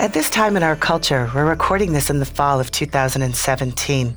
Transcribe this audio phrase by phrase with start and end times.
[0.00, 4.16] At this time in our culture, we're recording this in the fall of 2017.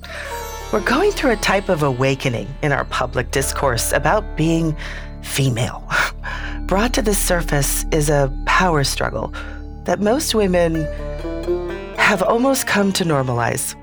[0.72, 4.78] We're going through a type of awakening in our public discourse about being
[5.23, 5.86] female.
[6.67, 9.34] Brought to the surface is a power struggle
[9.84, 10.86] that most women
[11.98, 13.76] have almost come to normalize.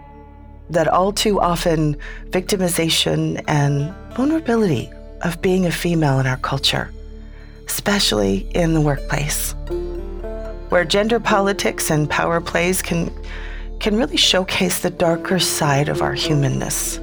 [0.71, 1.99] That all too often,
[2.31, 4.91] victimization and vulnerability
[5.21, 6.91] of being a female in our culture,
[7.67, 9.55] especially in the workplace
[10.71, 13.13] where gender politics and power plays can,
[13.81, 16.99] can really showcase the darker side of our humanness.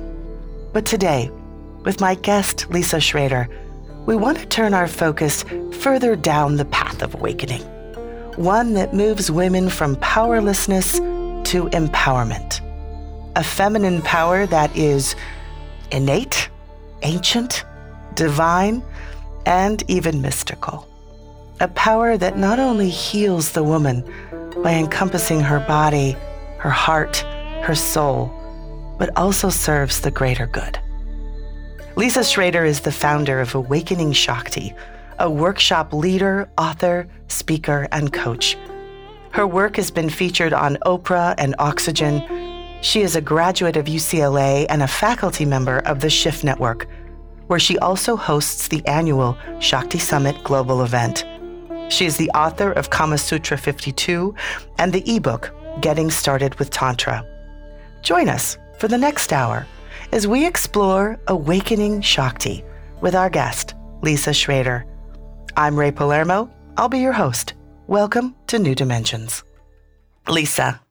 [0.74, 1.30] But today,
[1.84, 3.50] with my guest, Lisa Schrader,
[4.06, 5.44] we want to turn our focus
[5.80, 7.62] further down the path of awakening,
[8.38, 12.62] one that moves women from powerlessness to empowerment.
[13.36, 15.16] A feminine power that is
[15.92, 16.50] innate,
[17.04, 17.66] ancient,
[18.16, 18.82] divine,
[19.46, 20.88] and even mystical
[21.60, 24.04] a power that not only heals the woman
[24.62, 26.16] by encompassing her body,
[26.60, 27.18] her heart,
[27.64, 28.32] her soul,
[29.00, 30.80] but also serves the greater good.
[31.96, 34.74] Lisa Schrader is the founder of Awakening Shakti,
[35.18, 38.56] a workshop leader, author, speaker, and coach.
[39.32, 42.22] Her work has been featured on Oprah and Oxygen.
[42.82, 46.88] She is a graduate of UCLA and a faculty member of the Shift Network,
[47.48, 51.26] where she also hosts the annual Shakti Summit global event.
[51.90, 54.36] She is the author of Kama Sutra 52
[54.78, 57.26] and the ebook Getting Started with Tantra.
[58.02, 59.66] Join us for the next hour
[60.12, 62.64] as we explore awakening Shakti
[63.00, 64.86] with our guest, Lisa Schrader.
[65.56, 66.50] I'm Ray Palermo.
[66.76, 67.54] I'll be your host.
[67.88, 69.44] Welcome to New Dimensions.
[70.28, 70.82] Lisa,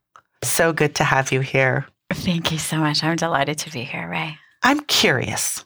[0.43, 1.87] so good to have you here.
[2.11, 3.05] Thank you so much.
[3.05, 4.39] I'm delighted to be here, Ray.
[4.63, 5.63] I'm curious.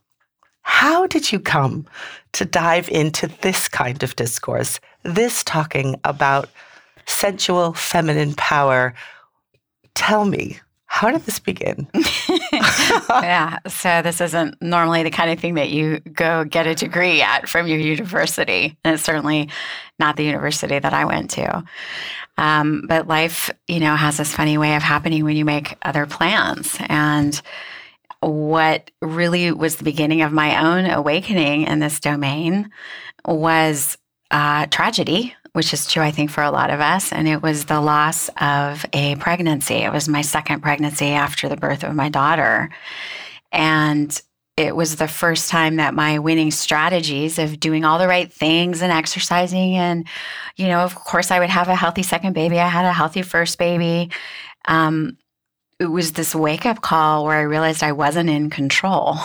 [0.63, 1.87] How did you come
[2.33, 6.49] to dive into this kind of discourse this talking about
[7.07, 8.95] sensual feminine power.
[9.95, 11.89] Tell me, how did this begin?
[13.09, 17.23] yeah, so this isn't normally the kind of thing that you go get a degree
[17.23, 18.77] at from your university.
[18.85, 19.49] And it's certainly
[19.99, 21.65] not the university that I went to.
[22.39, 26.07] Um, but life, you know, has this funny way of happening when you make other
[26.07, 26.77] plans.
[26.89, 27.41] And
[28.21, 32.71] what really was the beginning of my own awakening in this domain
[33.25, 33.97] was
[34.31, 37.13] uh, tragedy, which is true, I think, for a lot of us.
[37.13, 39.75] And it was the loss of a pregnancy.
[39.75, 42.71] It was my second pregnancy after the birth of my daughter.
[43.53, 44.21] And
[44.57, 48.83] it was the first time that my winning strategies of doing all the right things
[48.83, 50.07] and exercising and
[50.57, 53.23] you know of course i would have a healthy second baby i had a healthy
[53.23, 54.11] first baby
[54.67, 55.17] um,
[55.79, 59.17] it was this wake up call where i realized i wasn't in control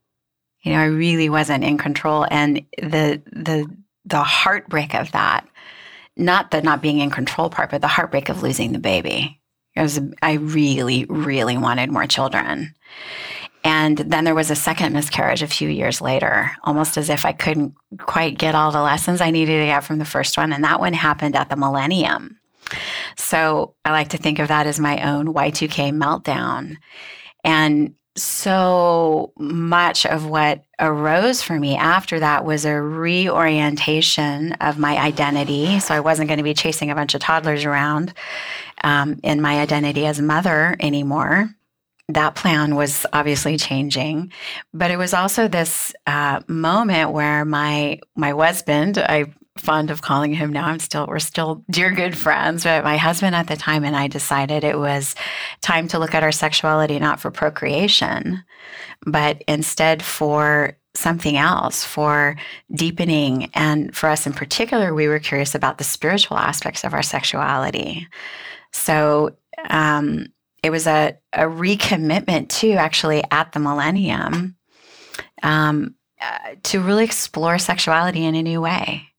[0.62, 3.66] you know i really wasn't in control and the the
[4.04, 5.46] the heartbreak of that,
[6.16, 9.40] not the not being in control part, but the heartbreak of losing the baby.
[9.76, 12.74] Was, I really, really wanted more children.
[13.64, 17.32] And then there was a second miscarriage a few years later, almost as if I
[17.32, 20.52] couldn't quite get all the lessons I needed to get from the first one.
[20.52, 22.38] And that one happened at the millennium.
[23.16, 26.76] So I like to think of that as my own Y2K meltdown.
[27.42, 34.96] And so much of what arose for me after that was a reorientation of my
[34.98, 35.80] identity.
[35.80, 38.14] So I wasn't going to be chasing a bunch of toddlers around
[38.82, 41.50] um, in my identity as mother anymore.
[42.08, 44.30] That plan was obviously changing,
[44.74, 50.34] but it was also this uh, moment where my my husband, I fond of calling
[50.34, 50.66] him now.
[50.66, 52.64] I'm still, we're still dear good friends.
[52.64, 55.14] But my husband at the time and I decided it was
[55.60, 58.42] time to look at our sexuality not for procreation,
[59.06, 62.36] but instead for something else, for
[62.72, 63.50] deepening.
[63.54, 68.08] And for us in particular, we were curious about the spiritual aspects of our sexuality.
[68.72, 69.36] So
[69.70, 70.26] um,
[70.62, 74.56] it was a, a recommitment to actually at the millennium
[75.42, 79.13] um, uh, to really explore sexuality in a new way.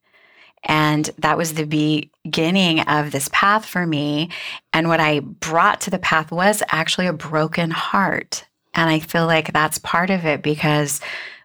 [0.66, 4.30] And that was the beginning of this path for me.
[4.72, 8.44] And what I brought to the path was actually a broken heart.
[8.74, 11.00] And I feel like that's part of it because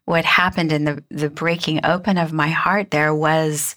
[0.05, 3.75] what happened in the, the breaking open of my heart there was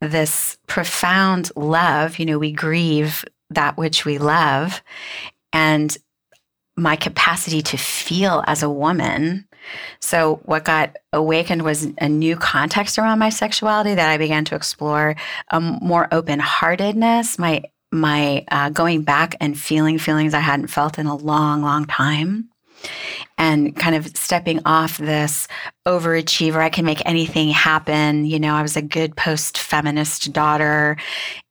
[0.00, 2.18] this profound love.
[2.18, 4.82] You know, we grieve that which we love.
[5.52, 5.96] And
[6.76, 9.46] my capacity to feel as a woman
[10.00, 14.54] so, what got awakened was a new context around my sexuality that I began to
[14.54, 15.16] explore,
[15.48, 20.98] a more open heartedness, my my uh, going back and feeling feelings I hadn't felt
[20.98, 22.48] in a long, long time.
[23.38, 25.46] And kind of stepping off this
[25.86, 28.24] overachiever, I can make anything happen.
[28.24, 30.96] You know, I was a good post feminist daughter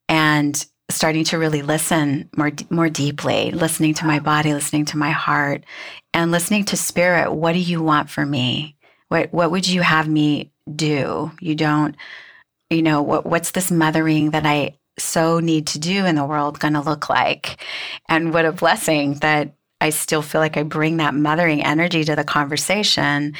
[0.10, 5.12] and starting to really listen more more deeply, listening to my body, listening to my
[5.12, 5.64] heart,
[6.14, 7.32] and listening to spirit.
[7.32, 8.76] What do you want for me?
[9.10, 11.32] What what would you have me do?
[11.40, 11.96] You don't,
[12.70, 16.60] you know, what what's this mothering that I so need to do in the world
[16.60, 17.64] going to look like?
[18.10, 22.16] And what a blessing that I still feel like I bring that mothering energy to
[22.16, 23.34] the conversation.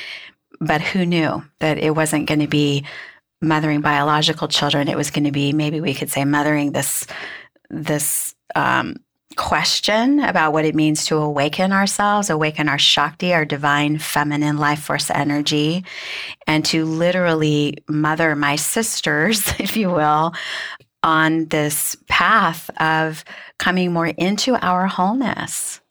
[0.60, 2.86] But who knew that it wasn't going to be
[3.42, 4.88] mothering biological children?
[4.88, 7.08] It was going to be maybe we could say mothering this
[7.70, 8.98] this um,
[9.36, 14.84] question about what it means to awaken ourselves, awaken our Shakti, our divine feminine life
[14.84, 15.84] force energy,
[16.48, 20.34] and to literally mother my sisters, if you will,
[21.04, 23.24] on this path of
[23.58, 25.82] coming more into our wholeness.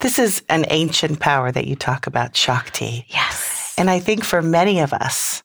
[0.00, 3.04] This is an ancient power that you talk about, Shakti.
[3.08, 3.74] Yes.
[3.76, 5.42] And I think for many of us,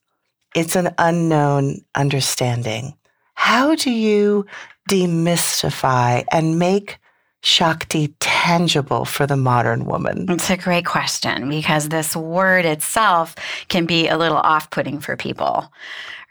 [0.55, 2.95] it's an unknown understanding.
[3.33, 4.45] How do you
[4.89, 6.99] demystify and make
[7.45, 10.27] Shakti tangible for the modern woman?
[10.29, 13.35] It's a great question because this word itself
[13.67, 15.69] can be a little off putting for people.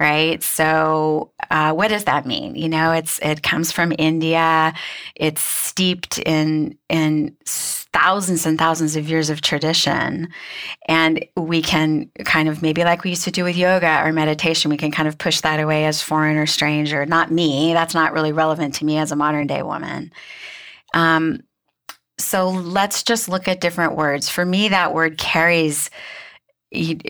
[0.01, 0.43] Right.
[0.43, 2.57] So, uh, what does that mean?
[2.57, 4.73] You know, it's it comes from India.
[5.15, 10.29] It's steeped in in thousands and thousands of years of tradition,
[10.89, 14.71] and we can kind of maybe like we used to do with yoga or meditation,
[14.71, 17.75] we can kind of push that away as foreign or strange or not me.
[17.75, 20.11] That's not really relevant to me as a modern day woman.
[20.95, 21.41] Um,
[22.19, 24.29] so let's just look at different words.
[24.29, 25.91] For me, that word carries,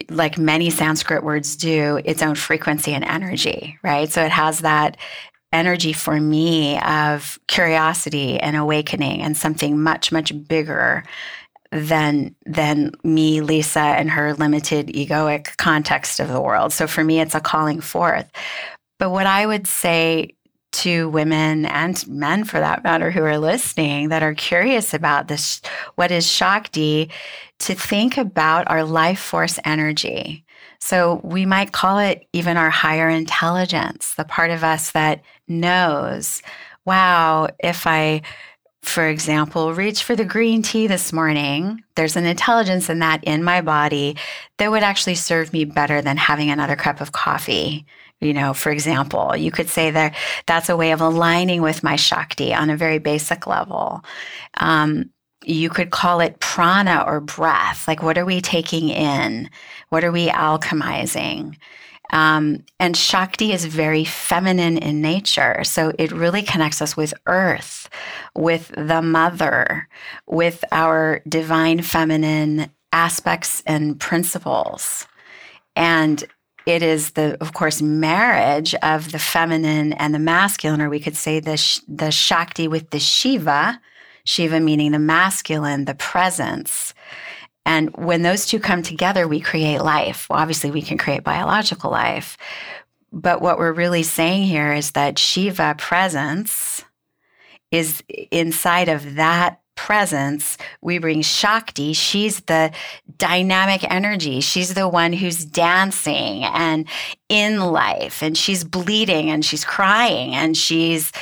[0.08, 4.11] like many Sanskrit words do, its own frequency and energy, right?
[4.11, 4.96] So it has that
[5.52, 11.05] energy for me of curiosity and awakening and something much, much bigger
[11.73, 17.19] than than me lisa and her limited egoic context of the world so for me
[17.19, 18.31] it's a calling forth
[18.99, 20.28] but what i would say
[20.72, 25.60] to women and men for that matter who are listening that are curious about this
[25.94, 27.10] what is shakti
[27.58, 30.44] to think about our life force energy
[30.80, 36.42] so we might call it even our higher intelligence the part of us that knows
[36.84, 38.20] wow if i
[38.82, 41.82] for example, reach for the green tea this morning.
[41.94, 44.16] There's an intelligence in that in my body
[44.58, 47.86] that would actually serve me better than having another cup of coffee
[48.23, 50.14] you know, for example, you could say that
[50.47, 54.05] that's a way of aligning with my Shakti on a very basic level.
[54.59, 55.11] Um,
[55.45, 57.88] you could call it prana or breath.
[57.88, 59.50] Like, what are we taking in?
[59.88, 61.57] What are we alchemizing?
[62.12, 65.64] Um, and Shakti is very feminine in nature.
[65.64, 67.88] So it really connects us with earth,
[68.37, 69.88] with the mother,
[70.26, 75.07] with our divine feminine aspects and principles.
[75.75, 76.23] And
[76.66, 81.16] it is the, of course, marriage of the feminine and the masculine, or we could
[81.16, 83.81] say the the Shakti with the Shiva,
[84.25, 86.95] Shiva meaning the masculine, the presence.
[87.64, 90.28] And when those two come together, we create life.
[90.28, 92.37] Well, obviously, we can create biological life.
[93.12, 96.85] But what we're really saying here is that Shiva presence
[97.71, 101.93] is inside of that presence, we bring Shakti.
[101.93, 102.73] She's the
[103.19, 104.41] dynamic energy.
[104.41, 106.87] She's the one who's dancing and
[107.29, 111.12] in life, and she's bleeding and she's crying and she's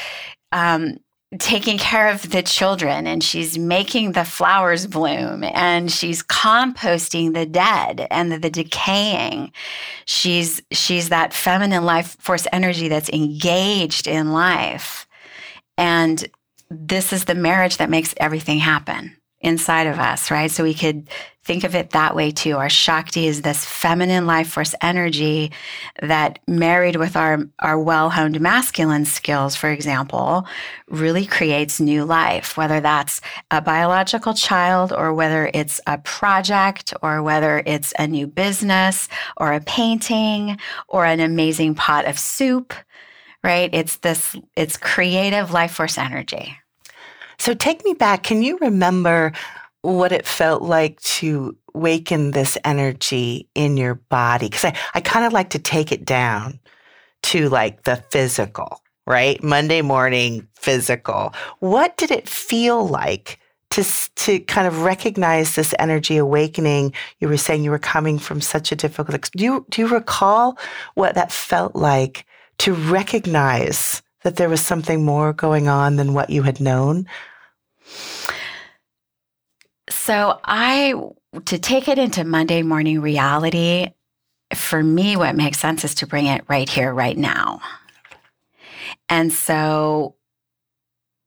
[0.53, 0.99] um,
[1.39, 7.47] taking care of the children and she's making the flowers bloom and she's composting the
[7.47, 9.53] dead and the, the decaying.
[10.07, 15.07] She's she's that feminine life force energy that's engaged in life.
[15.79, 16.29] And
[16.71, 19.17] this is the marriage that makes everything happen.
[19.43, 20.51] inside of us, right?
[20.51, 21.09] So we could
[21.45, 22.59] think of it that way too.
[22.59, 25.51] Our Shakti is this feminine life force energy
[26.03, 30.47] that married with our, our well honed masculine skills, for example,
[30.89, 37.23] really creates new life, whether that's a biological child or whether it's a project or
[37.23, 39.09] whether it's a new business
[39.39, 42.75] or a painting or an amazing pot of soup,
[43.43, 43.71] right?
[43.73, 46.57] It's this, it's creative life force energy.
[47.39, 48.23] So take me back.
[48.23, 49.33] Can you remember
[49.83, 54.49] what it felt like to waken this energy in your body?
[54.49, 56.61] Because I, I kind of like to take it down
[57.23, 59.43] to like the physical, right?
[59.43, 61.33] Monday morning physical.
[61.61, 63.39] What did it feel like
[63.71, 63.85] to,
[64.17, 66.93] to kind of recognize this energy awakening?
[67.21, 70.59] You were saying you were coming from such a difficult, do you, do you recall
[70.95, 72.27] what that felt like
[72.61, 77.07] to recognize that there was something more going on than what you had known?
[79.89, 80.95] So I
[81.47, 83.89] to take it into Monday morning reality,
[84.55, 87.61] for me, what makes sense is to bring it right here, right now.
[89.09, 90.17] And so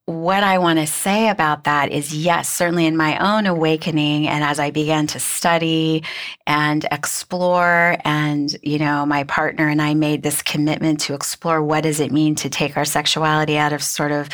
[0.06, 4.44] what I want to say about that is yes, certainly in my own awakening and
[4.44, 6.04] as I began to study
[6.46, 11.84] and explore and you know my partner and I made this commitment to explore what
[11.84, 14.28] does it mean to take our sexuality out of sort of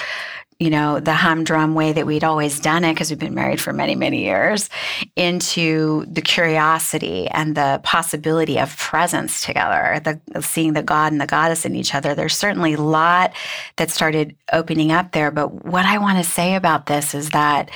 [0.59, 3.71] you know, the humdrum way that we'd always done it because we've been married for
[3.71, 4.69] many, many years,
[5.15, 11.25] into the curiosity and the possibility of presence together, the seeing the God and the
[11.25, 12.13] goddess in each other.
[12.13, 13.33] There's certainly a lot
[13.77, 15.31] that started opening up there.
[15.31, 17.71] But what I want to say about this is that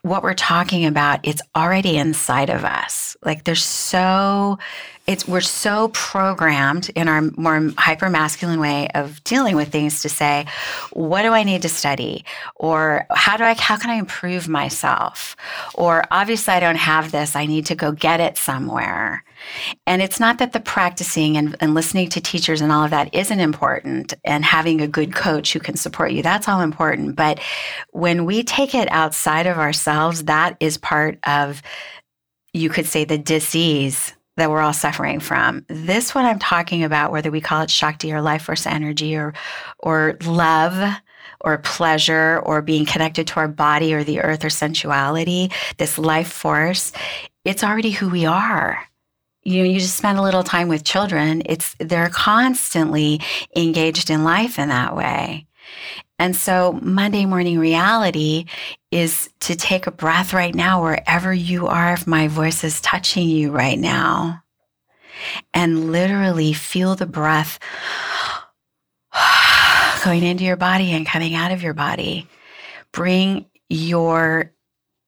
[0.00, 3.14] what we're talking about, it's already inside of us.
[3.22, 4.58] Like there's so
[5.06, 10.08] it's we're so programmed in our more hyper masculine way of dealing with things to
[10.08, 10.46] say,
[10.92, 12.24] what do I need to study?
[12.56, 15.36] Or how do I how can I improve myself?
[15.74, 19.22] Or obviously I don't have this, I need to go get it somewhere.
[19.86, 23.14] And it's not that the practicing and, and listening to teachers and all of that
[23.14, 27.14] isn't important and having a good coach who can support you, that's all important.
[27.14, 27.40] But
[27.90, 31.60] when we take it outside of ourselves, that is part of
[32.54, 35.64] you could say the disease that we're all suffering from.
[35.68, 39.34] This what I'm talking about, whether we call it Shakti or life force energy or
[39.78, 40.96] or love
[41.40, 46.32] or pleasure or being connected to our body or the earth or sensuality, this life
[46.32, 46.92] force,
[47.44, 48.82] it's already who we are.
[49.42, 53.20] You know, you just spend a little time with children, it's they're constantly
[53.54, 55.46] engaged in life in that way.
[56.18, 58.46] And so Monday morning reality
[58.90, 63.28] is to take a breath right now, wherever you are, if my voice is touching
[63.28, 64.42] you right now,
[65.52, 67.58] and literally feel the breath
[70.04, 72.28] going into your body and coming out of your body.
[72.92, 74.52] Bring your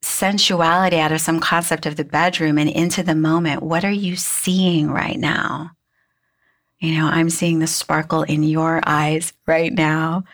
[0.03, 3.63] sensuality out of some concept of the bedroom and into the moment.
[3.63, 5.71] What are you seeing right now?
[6.81, 10.25] You know, I'm seeing the sparkle in your eyes right now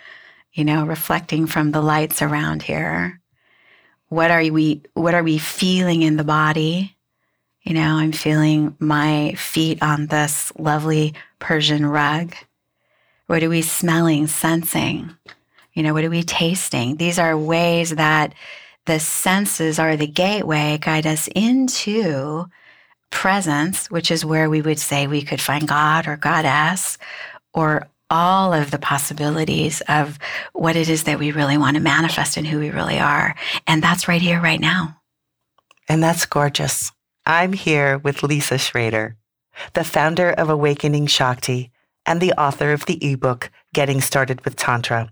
[0.52, 3.20] you know, reflecting from the lights around here.
[4.08, 6.96] What are we what are we feeling in the body?
[7.62, 12.34] You know, I'm feeling my feet on this lovely Persian rug.
[13.26, 15.16] What are we smelling, sensing?
[15.72, 16.96] You know, what are we tasting?
[16.96, 18.34] These are ways that
[18.84, 22.46] the senses are the gateway, guide us into
[23.10, 26.98] presence, which is where we would say we could find God or Goddess
[27.54, 30.18] or all of the possibilities of
[30.52, 33.34] what it is that we really want to manifest and who we really are.
[33.66, 35.00] And that's right here, right now.
[35.88, 36.92] And that's gorgeous.
[37.24, 39.16] I'm here with Lisa Schrader,
[39.72, 41.70] the founder of Awakening Shakti
[42.04, 45.10] and the author of the ebook, Getting Started with Tantra.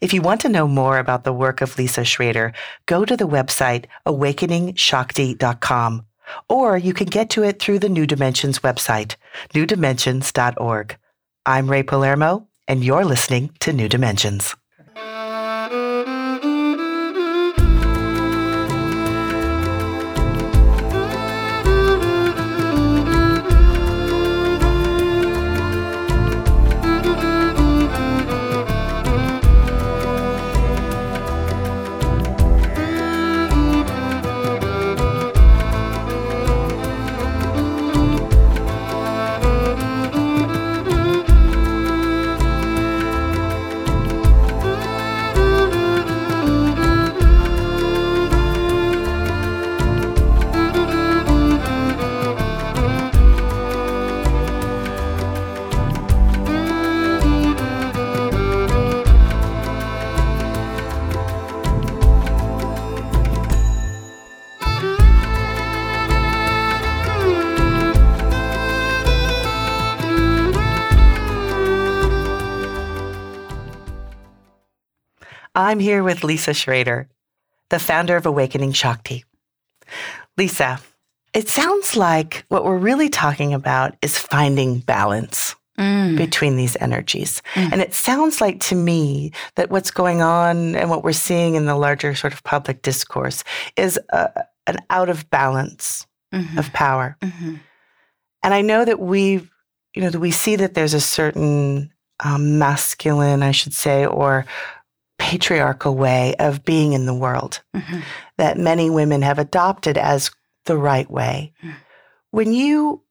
[0.00, 2.52] If you want to know more about the work of Lisa Schrader,
[2.86, 6.06] go to the website awakeningshakti.com,
[6.48, 9.16] or you can get to it through the New Dimensions website,
[9.52, 10.96] newdimensions.org.
[11.46, 14.56] I'm Ray Palermo, and you're listening to New Dimensions.
[75.70, 77.08] I'm here with Lisa Schrader,
[77.68, 79.24] the founder of Awakening Shakti.
[80.36, 80.80] Lisa,
[81.32, 85.54] it sounds like what we're really talking about is finding balance.
[85.78, 86.18] Mm.
[86.18, 87.40] Between these energies.
[87.54, 87.72] Mm.
[87.72, 91.64] And it sounds like to me that what's going on and what we're seeing in
[91.64, 93.44] the larger sort of public discourse
[93.76, 96.58] is a, an out of balance mm-hmm.
[96.58, 97.16] of power.
[97.22, 97.54] Mm-hmm.
[98.42, 99.48] And I know that we,
[99.94, 101.90] you know, that we see that there's a certain
[102.22, 104.44] um, masculine, I should say, or
[105.20, 108.00] patriarchal way of being in the world mm-hmm.
[108.38, 110.30] that many women have adopted as
[110.64, 111.52] the right way.
[111.62, 111.74] Mm.
[112.30, 113.02] When you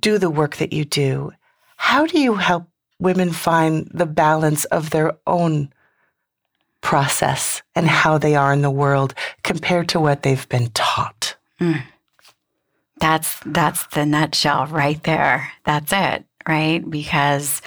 [0.00, 1.32] do the work that you do,
[1.76, 2.66] how do you help
[2.98, 5.70] women find the balance of their own
[6.80, 11.36] process and how they are in the world compared to what they've been taught?
[11.60, 11.82] Mm.
[13.00, 15.52] That's that's the nutshell right there.
[15.64, 16.88] That's it, right?
[16.88, 17.60] Because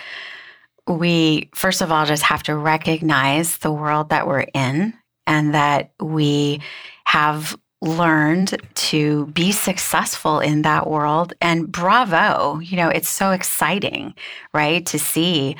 [0.87, 4.93] we first of all just have to recognize the world that we're in
[5.25, 6.61] and that we
[7.05, 11.33] have learned to be successful in that world.
[11.41, 14.15] And bravo, you know, it's so exciting,
[14.53, 14.85] right?
[14.87, 15.55] To see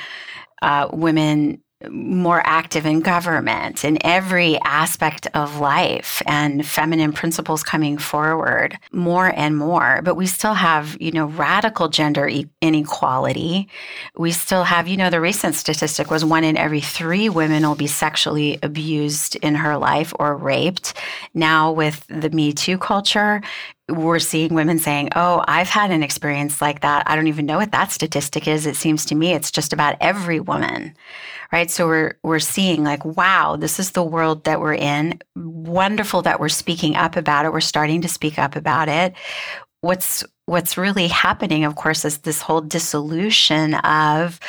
[0.62, 7.96] uh, women more active in government in every aspect of life and feminine principles coming
[7.96, 10.00] forward more and more.
[10.02, 12.28] But we still have you know radical gender
[12.60, 13.68] inequality.
[14.16, 17.76] We still have you know the recent statistic was one in every 3 women will
[17.76, 20.94] be sexually abused in her life or raped.
[21.32, 23.40] Now with the me too culture
[23.88, 27.04] we're seeing women saying, Oh, I've had an experience like that.
[27.06, 28.66] I don't even know what that statistic is.
[28.66, 30.94] It seems to me it's just about every woman
[31.52, 31.70] right?
[31.70, 35.18] So we're we're seeing like, wow, this is the world that we're in.
[35.36, 37.52] Wonderful that we're speaking up about it.
[37.52, 39.14] We're starting to speak up about it.
[39.80, 44.40] What's what's really happening, of course, is this whole dissolution of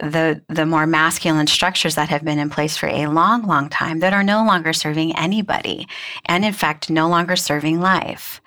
[0.00, 4.00] the the more masculine structures that have been in place for a long, long time
[4.00, 5.86] that are no longer serving anybody,
[6.26, 8.40] and in fact, no longer serving life.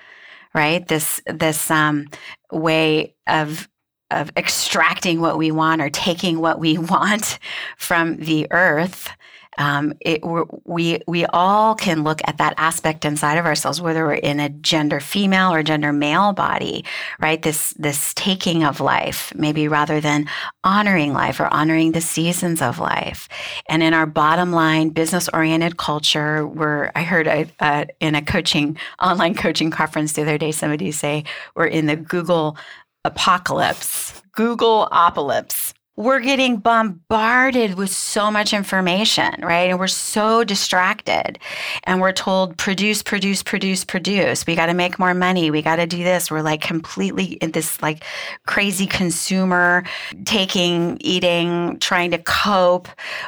[0.54, 0.86] Right?
[0.88, 2.08] This this um,
[2.52, 3.68] way of
[4.12, 7.40] of extracting what we want or taking what we want
[7.78, 9.10] from the earth
[9.58, 10.22] um, it,
[10.66, 14.50] we we all can look at that aspect inside of ourselves, whether we're in a
[14.50, 16.86] gender female or gender male body,
[17.20, 17.42] right?
[17.42, 20.28] This this taking of life, maybe rather than
[20.64, 23.28] honoring life or honoring the seasons of life.
[23.68, 28.22] And in our bottom line, business oriented culture, where I heard a, a, in a
[28.22, 32.58] coaching online coaching conference the other day, somebody say we're in the Google
[33.04, 35.74] apocalypse, Google apocalypse.
[35.98, 39.70] We're getting bombarded with so much information, right?
[39.70, 41.38] And we're so distracted.
[41.84, 44.48] And we're told produce, produce, produce, produce.
[44.48, 45.52] We got to make more money.
[45.52, 46.32] We got to do this.
[46.32, 48.06] We're like completely in this like
[48.48, 49.84] crazy consumer
[50.24, 52.88] taking, eating, trying to cope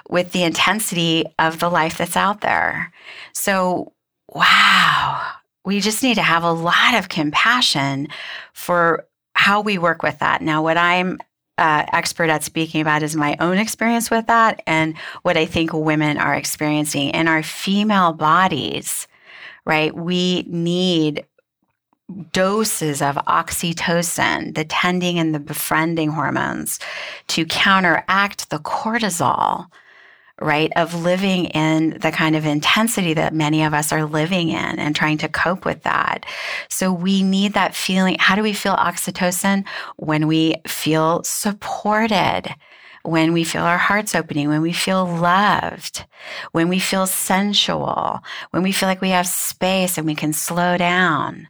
[0.09, 2.93] with the intensity of the life that's out there.
[3.33, 3.91] So,
[4.29, 5.21] wow,
[5.65, 8.07] we just need to have a lot of compassion
[8.53, 10.41] for how we work with that.
[10.41, 11.19] Now, what I'm
[11.57, 15.71] uh, expert at speaking about is my own experience with that and what I think
[15.73, 19.07] women are experiencing in our female bodies,
[19.65, 19.95] right?
[19.95, 21.25] We need
[22.31, 26.79] doses of oxytocin, the tending and the befriending hormones,
[27.27, 29.67] to counteract the cortisol
[30.41, 34.79] right, of living in the kind of intensity that many of us are living in
[34.79, 36.25] and trying to cope with that.
[36.69, 38.17] So we need that feeling.
[38.19, 39.65] How do we feel oxytocin?
[39.97, 42.55] When we feel supported.
[43.05, 46.05] When we feel our hearts opening, when we feel loved,
[46.53, 50.77] when we feel sensual, when we feel like we have space and we can slow
[50.77, 51.49] down.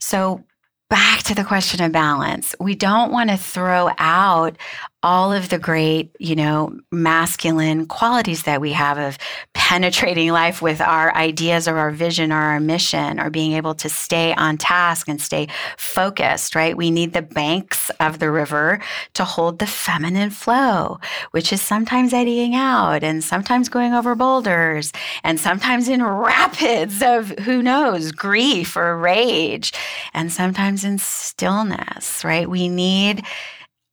[0.00, 0.44] So
[0.88, 2.54] back to the question of balance.
[2.58, 4.56] We don't want to throw out
[5.04, 9.18] all of the great, you know, masculine qualities that we have of
[9.52, 13.90] penetrating life with our ideas or our vision or our mission or being able to
[13.90, 16.74] stay on task and stay focused, right?
[16.74, 18.80] We need the banks of the river
[19.12, 20.98] to hold the feminine flow,
[21.32, 24.90] which is sometimes eddying out and sometimes going over boulders
[25.22, 29.74] and sometimes in rapids of who knows, grief or rage,
[30.14, 32.48] and sometimes in stillness, right?
[32.48, 33.22] We need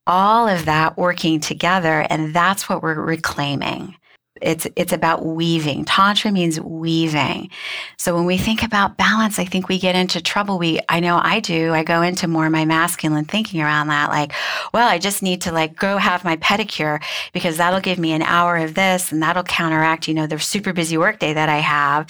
[0.08, 2.06] all of that working together.
[2.10, 3.96] And that's what we're reclaiming.
[4.42, 5.86] It's, it's about weaving.
[5.86, 7.52] Tantra means weaving.
[7.98, 10.58] So when we think about balance, I think we get into trouble.
[10.58, 11.74] We, I know I do.
[11.74, 14.10] I go into more of my masculine thinking around that.
[14.10, 14.34] Like,
[14.74, 18.24] well, I just need to like go have my pedicure because that'll give me an
[18.24, 22.10] hour of this and that'll counteract, you know, the super busy workday that I have.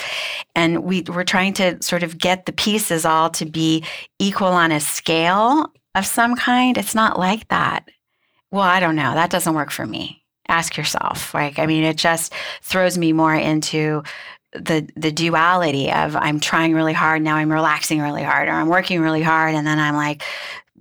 [0.55, 3.83] And we, we're trying to sort of get the pieces all to be
[4.19, 6.77] equal on a scale of some kind.
[6.77, 7.87] It's not like that.
[8.51, 9.13] Well, I don't know.
[9.13, 10.23] That doesn't work for me.
[10.47, 11.33] Ask yourself.
[11.33, 14.03] Like, I mean, it just throws me more into
[14.53, 18.67] the the duality of I'm trying really hard now I'm relaxing really hard or I'm
[18.67, 20.23] working really hard and then I'm like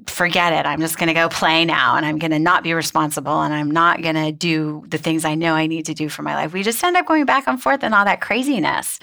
[0.06, 0.66] forget it.
[0.66, 3.52] I'm just going to go play now and I'm going to not be responsible and
[3.52, 6.34] I'm not going to do the things I know I need to do for my
[6.34, 6.52] life.
[6.52, 8.98] We just end up going back and forth and all that craziness,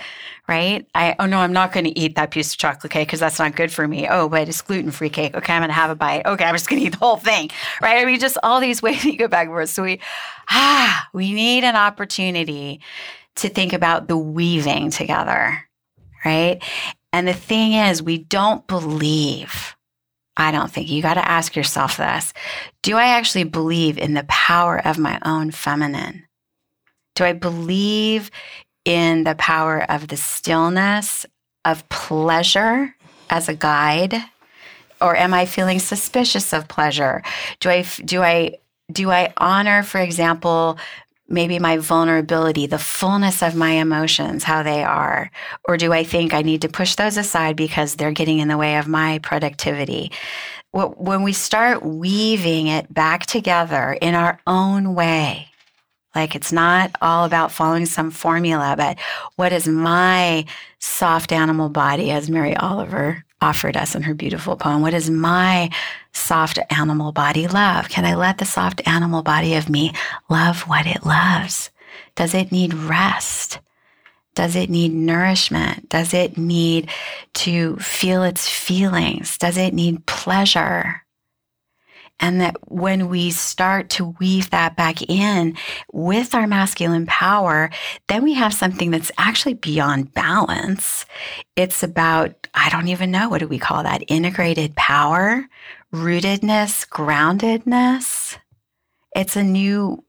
[0.48, 0.88] right?
[0.96, 3.40] I, oh no, I'm not going to eat that piece of chocolate cake because that's
[3.40, 4.08] not good for me.
[4.10, 5.36] Oh, but it's gluten free cake.
[5.36, 6.26] Okay, I'm going to have a bite.
[6.26, 7.50] Okay, I'm just going to eat the whole thing,
[7.82, 7.98] right?
[7.98, 9.70] I mean, just all these ways you go back and forth.
[9.70, 10.02] So we,
[10.50, 12.82] ah, we need an opportunity
[13.36, 15.64] to think about the weaving together,
[16.26, 16.62] right?
[17.14, 19.77] And the thing is, we don't believe
[20.38, 20.90] I don't think.
[20.90, 22.34] You got to ask yourself this
[22.84, 26.26] Do I actually believe in the power of my own feminine?
[27.16, 28.30] Do I believe
[28.86, 31.26] in the power of the stillness
[31.66, 32.96] of pleasure
[33.30, 34.16] as a guide?
[35.02, 37.24] Or am I feeling suspicious of pleasure?
[37.60, 38.58] Do I, do I,
[38.92, 40.78] do I honor, for example,
[41.30, 45.30] maybe my vulnerability, the fullness of my emotions, how they are?
[45.68, 48.58] Or do I think I need to push those aside because they're getting in the
[48.58, 50.12] way of my productivity?
[50.72, 55.48] When we start weaving it back together in our own way,
[56.14, 58.98] like it's not all about following some formula, but
[59.36, 60.46] what is my
[60.80, 64.82] soft animal body, as Mary Oliver offered us in her beautiful poem?
[64.82, 65.70] What is my
[66.14, 67.90] soft animal body love?
[67.90, 69.94] Can I let the soft animal body of me
[70.30, 71.70] love what it loves?
[72.16, 73.60] Does it need rest?
[74.36, 75.90] Does it need nourishment?
[75.90, 76.90] Does it need
[77.34, 79.38] to feel its feelings?
[79.38, 81.04] Does it need pleasure?
[82.20, 85.56] And that when we start to weave that back in
[85.94, 87.70] with our masculine power,
[88.08, 91.06] then we have something that's actually beyond balance.
[91.56, 94.04] It's about, I don't even know, what do we call that?
[94.08, 95.46] Integrated power,
[95.94, 98.38] rootedness, groundedness.
[99.16, 100.04] It's a new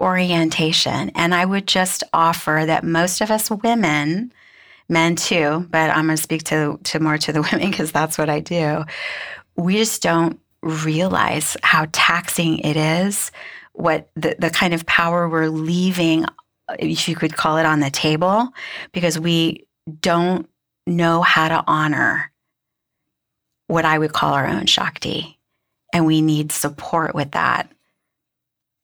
[0.00, 1.10] orientation.
[1.14, 4.32] And I would just offer that most of us women,
[4.88, 8.18] men too, but I'm going to speak to, to more to the women because that's
[8.18, 8.84] what I do.
[9.56, 13.30] We just don't realize how taxing it is,
[13.72, 17.80] what the, the kind of power we're leaving, uh, if you could call it on
[17.80, 18.48] the table,
[18.92, 19.66] because we
[20.00, 20.48] don't
[20.86, 22.30] know how to honor
[23.68, 25.38] what I would call our own Shakti.
[25.92, 27.70] And we need support with that.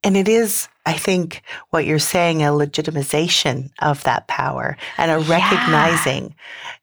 [0.06, 5.18] And it is, I think, what you're saying, a legitimization of that power and a
[5.18, 6.32] recognizing.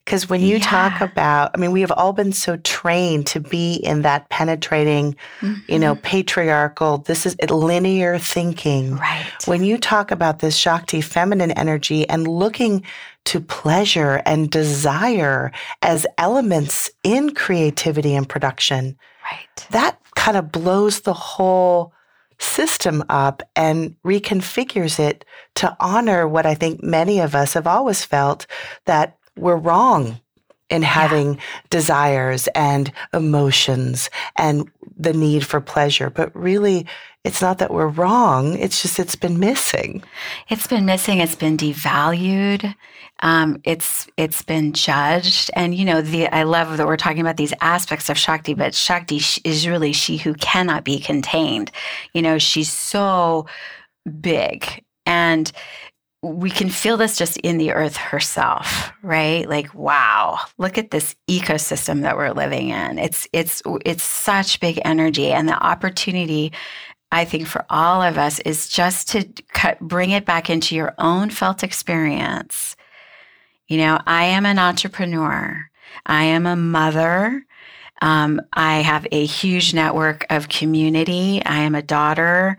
[0.03, 0.63] Because when you yeah.
[0.63, 5.15] talk about, I mean, we have all been so trained to be in that penetrating,
[5.39, 5.53] mm-hmm.
[5.71, 6.03] you know, mm-hmm.
[6.03, 8.97] patriarchal, this is linear thinking.
[8.97, 9.25] Right.
[9.45, 12.83] When you talk about this Shakti feminine energy and looking
[13.23, 18.97] to pleasure and desire as elements in creativity and production,
[19.31, 19.67] right.
[19.71, 21.93] that kind of blows the whole
[22.43, 25.25] system up and reconfigures it
[25.55, 28.45] to honor what I think many of us have always felt
[28.85, 30.19] that we're wrong
[30.69, 31.41] in having yeah.
[31.69, 36.09] desires and emotions and the need for pleasure.
[36.09, 36.87] But really,
[37.23, 38.57] it's not that we're wrong.
[38.57, 40.03] It's just it's been missing.
[40.49, 41.19] It's been missing.
[41.19, 42.75] It's been devalued.
[43.21, 45.49] Um, it's it's been judged.
[45.55, 48.75] And you know, the I love that we're talking about these aspects of Shakti, but
[48.75, 51.71] Shakti is really she who cannot be contained.
[52.13, 53.45] You know, she's so
[54.19, 55.51] big and
[56.21, 61.15] we can feel this just in the earth herself right like wow look at this
[61.29, 66.51] ecosystem that we're living in it's it's it's such big energy and the opportunity
[67.13, 69.23] i think for all of us is just to
[69.53, 72.75] cut, bring it back into your own felt experience
[73.67, 75.69] you know i am an entrepreneur
[76.05, 77.45] i am a mother
[78.03, 81.41] um, I have a huge network of community.
[81.45, 82.57] I am a daughter.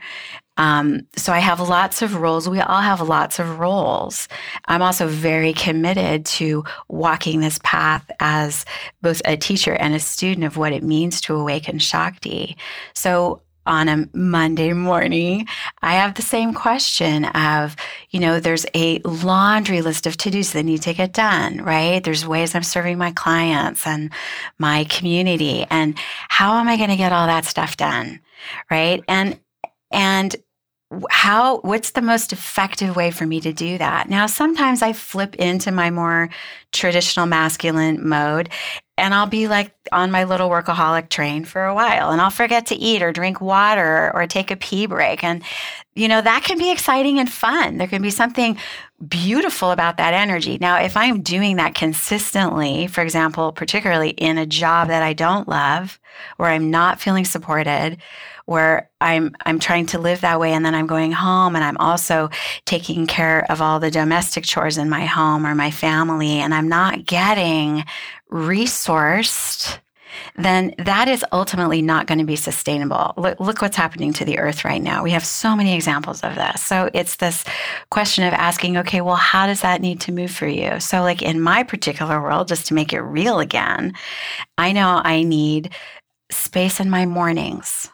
[0.56, 2.48] Um, so I have lots of roles.
[2.48, 4.26] We all have lots of roles.
[4.66, 8.64] I'm also very committed to walking this path as
[9.02, 12.56] both a teacher and a student of what it means to awaken Shakti.
[12.94, 15.46] So on a Monday morning,
[15.82, 17.76] I have the same question of,
[18.10, 22.02] you know, there's a laundry list of to dos that need to get done, right?
[22.02, 24.10] There's ways I'm serving my clients and
[24.58, 25.66] my community.
[25.70, 25.96] And
[26.28, 28.20] how am I going to get all that stuff done?
[28.70, 29.02] Right.
[29.08, 29.38] And
[29.90, 30.36] and
[31.10, 35.34] how what's the most effective way for me to do that now sometimes i flip
[35.36, 36.28] into my more
[36.72, 38.48] traditional masculine mode
[38.96, 42.66] and i'll be like on my little workaholic train for a while and i'll forget
[42.66, 45.42] to eat or drink water or take a pee break and
[45.94, 47.78] you know that can be exciting and fun.
[47.78, 48.58] There can be something
[49.06, 50.58] beautiful about that energy.
[50.60, 55.48] Now if i'm doing that consistently for example particularly in a job that i don't
[55.48, 56.00] love
[56.36, 57.98] where i'm not feeling supported
[58.46, 61.78] where I'm I'm trying to live that way and then I'm going home and I'm
[61.78, 62.28] also
[62.66, 66.68] taking care of all the domestic chores in my home or my family and I'm
[66.68, 67.84] not getting
[68.34, 69.78] resourced
[70.36, 73.14] then that is ultimately not going to be sustainable.
[73.16, 75.02] Look, look, what's happening to the earth right now.
[75.02, 76.62] We have so many examples of this.
[76.62, 77.44] So it's this
[77.90, 80.80] question of asking, okay, well, how does that need to move for you?
[80.80, 83.94] So, like in my particular world, just to make it real again,
[84.58, 85.74] I know I need
[86.30, 87.90] space in my mornings.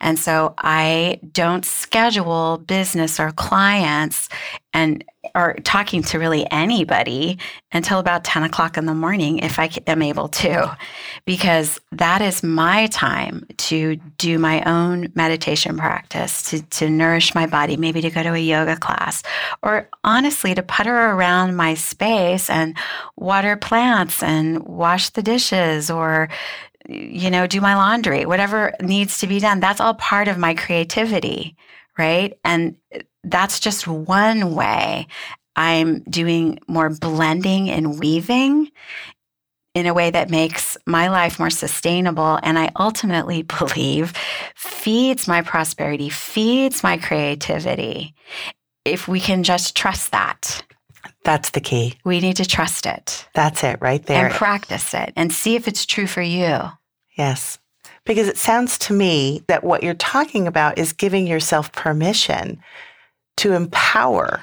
[0.00, 4.28] And so I don't schedule business or clients
[4.72, 7.38] and or talking to really anybody
[7.72, 10.76] until about 10 o'clock in the morning if I am able to,
[11.24, 17.46] because that is my time to do my own meditation practice, to, to nourish my
[17.46, 19.22] body, maybe to go to a yoga class,
[19.62, 22.76] or honestly to putter around my space and
[23.16, 26.28] water plants and wash the dishes or
[26.88, 29.60] you know, do my laundry, whatever needs to be done.
[29.60, 31.56] That's all part of my creativity,
[31.98, 32.38] right?
[32.44, 32.76] And
[33.24, 35.06] that's just one way
[35.56, 38.70] I'm doing more blending and weaving
[39.74, 42.38] in a way that makes my life more sustainable.
[42.42, 44.12] And I ultimately believe
[44.54, 48.14] feeds my prosperity, feeds my creativity.
[48.84, 50.62] If we can just trust that.
[51.26, 51.98] That's the key.
[52.04, 53.26] We need to trust it.
[53.34, 54.26] That's it right there.
[54.26, 56.60] And practice it and see if it's true for you.
[57.18, 57.58] Yes.
[58.04, 62.62] Because it sounds to me that what you're talking about is giving yourself permission
[63.38, 64.40] to empower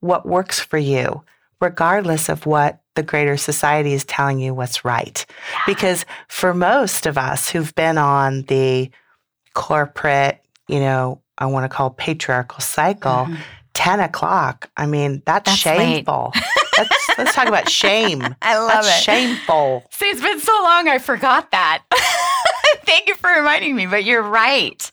[0.00, 1.24] what works for you,
[1.62, 5.24] regardless of what the greater society is telling you what's right.
[5.52, 5.60] Yeah.
[5.66, 8.90] Because for most of us who've been on the
[9.54, 13.36] corporate, you know, I want to call patriarchal cycle, mm-hmm.
[13.74, 16.32] 10 o'clock, I mean, that's, that's shameful.
[16.78, 18.22] let's, let's talk about shame.
[18.42, 19.02] I love that's it.
[19.02, 19.84] Shameful.
[19.90, 21.82] See, it's been so long, I forgot that.
[22.84, 24.90] Thank you for reminding me, but you're right.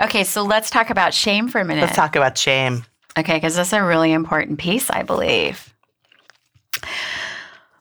[0.00, 1.82] Okay, so let's talk about shame for a minute.
[1.82, 2.84] Let's talk about shame.
[3.18, 5.74] Okay, because that's a really important piece, I believe.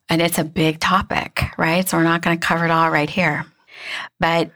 [0.09, 1.87] And it's a big topic, right?
[1.87, 3.45] So we're not going to cover it all right here.
[4.19, 4.51] But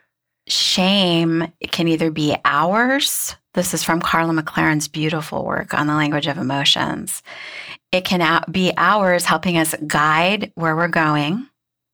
[0.47, 3.35] shame can either be ours.
[3.55, 7.23] This is from Karla McLaren's beautiful work on the language of emotions.
[7.93, 11.47] It can be ours helping us guide where we're going.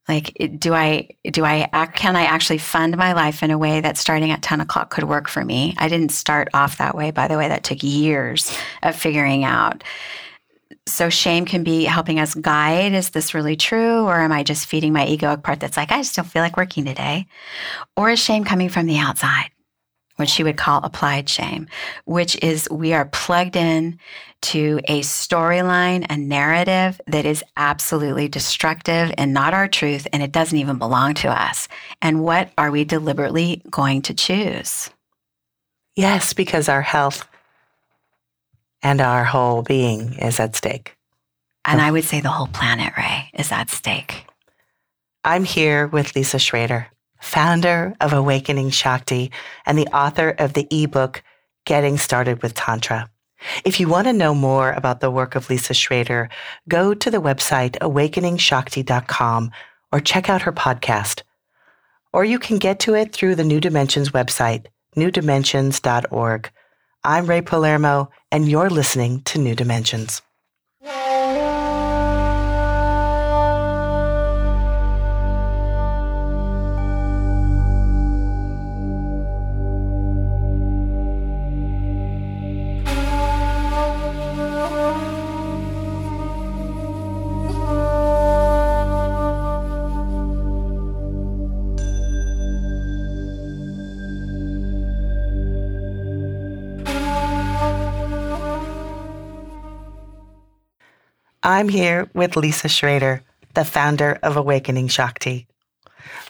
[0.08, 3.96] Like do i do i can i actually fund my life in a way that
[3.96, 5.74] starting at 10 o'clock could work for me?
[5.78, 7.46] I didn't start off that way by the way.
[7.46, 9.84] That took years of figuring out.
[10.88, 12.92] So shame can be helping us guide.
[12.92, 14.02] Is this really true?
[14.02, 16.56] Or am i just feeding my egoic part that's like i just don't feel like
[16.56, 17.26] working today?
[17.96, 19.51] Or is shame coming from the outside
[20.22, 21.66] what she would call applied shame,
[22.04, 23.98] which is we are plugged in
[24.42, 30.30] to a storyline, a narrative that is absolutely destructive and not our truth, and it
[30.30, 31.66] doesn't even belong to us.
[32.00, 34.90] And what are we deliberately going to choose?
[35.96, 37.26] Yes, because our health
[38.80, 40.96] and our whole being is at stake.
[41.64, 44.24] And I would say the whole planet, Ray, is at stake.
[45.24, 46.91] I'm here with Lisa Schrader
[47.22, 49.30] founder of Awakening Shakti
[49.64, 51.22] and the author of the ebook
[51.64, 53.08] Getting Started with Tantra.
[53.64, 56.28] If you want to know more about the work of Lisa Schrader,
[56.68, 59.50] go to the website awakeningshakti.com
[59.92, 61.22] or check out her podcast.
[62.12, 66.50] Or you can get to it through the New Dimensions website, newdimensions.org.
[67.04, 70.22] I'm Ray Palermo, and you're listening to New Dimensions.
[101.62, 103.22] I'm here with Lisa Schrader,
[103.54, 105.46] the founder of Awakening Shakti.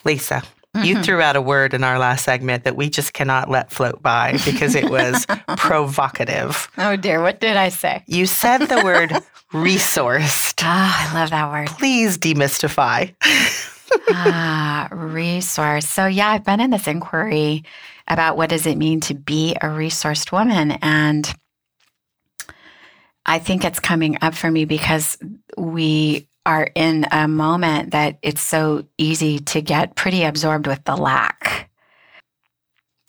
[0.04, 0.42] Lisa,
[0.76, 0.84] mm-hmm.
[0.84, 4.02] you threw out a word in our last segment that we just cannot let float
[4.02, 5.24] by because it was
[5.56, 6.70] provocative.
[6.76, 8.04] Oh dear, what did I say?
[8.06, 9.08] You said the word
[9.54, 10.60] resourced.
[10.60, 11.68] Ah, oh, I love that word.
[11.78, 13.14] Please demystify.
[14.10, 15.88] ah, resource.
[15.88, 17.64] So yeah, I've been in this inquiry
[18.06, 21.32] about what does it mean to be a resourced woman and
[23.24, 25.16] I think it's coming up for me because
[25.56, 30.96] we are in a moment that it's so easy to get pretty absorbed with the
[30.96, 31.70] lack.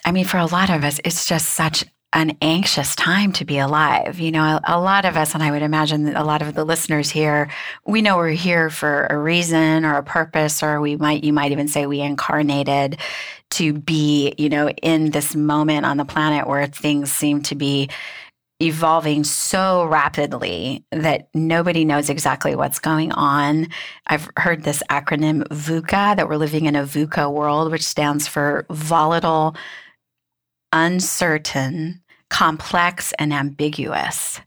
[0.06, 3.58] I mean, for a lot of us, it's just such an anxious time to be
[3.58, 4.20] alive.
[4.20, 6.64] You know, a, a, lot of us, and I would imagine a lot of the
[6.64, 7.50] listeners here,
[7.86, 11.52] we know we're here for a reason or a purpose, or we might, you might
[11.52, 12.98] even say we incarnated
[13.52, 17.90] to be, you know, in this moment on the planet where things seem to be
[18.62, 23.68] evolving so rapidly that nobody knows exactly what's going on.
[24.08, 28.66] I've heard this acronym VUCA, that we're living in a VUCA world, which stands for
[28.70, 29.56] volatile,
[30.72, 34.40] uncertain, complex, and ambiguous.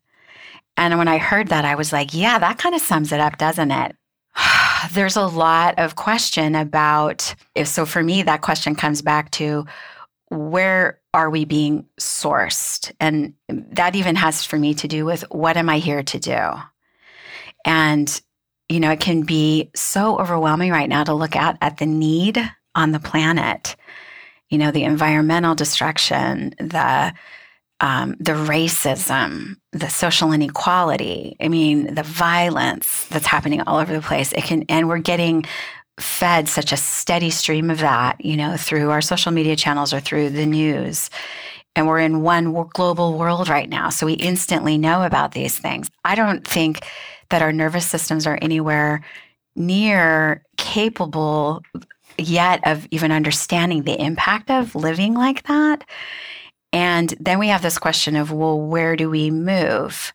[0.77, 3.38] And when I heard that, I was like, yeah, that kind of sums it up,
[3.38, 3.97] doesn't it?
[4.92, 9.66] There's a lot of question about if so for me that question comes back to
[10.29, 12.93] where are we being sourced?
[13.01, 16.39] And that even has for me to do with what am I here to do?
[17.65, 18.21] And,
[18.69, 22.39] you know, it can be so overwhelming right now to look at at the need
[22.75, 23.77] on the planet,
[24.51, 27.15] you know, the environmental destruction, the
[27.81, 31.37] um, the racism, the social inequality.
[31.41, 34.33] I mean, the violence that's happening all over the place.
[34.33, 35.45] It can, and we're getting
[35.99, 40.01] fed such a steady stream of that, you know, through our social media channels or
[40.01, 41.11] through the news.
[41.75, 43.91] And we're in one global world right now.
[43.91, 45.91] So we instantly know about these things.
[46.05, 46.81] I don't think
[47.31, 49.03] that our nervous systems are anywhere
[49.55, 51.63] near capable
[52.19, 55.85] yet of even understanding the impact of living like that.
[56.73, 60.13] And then we have this question of, well, where do we move?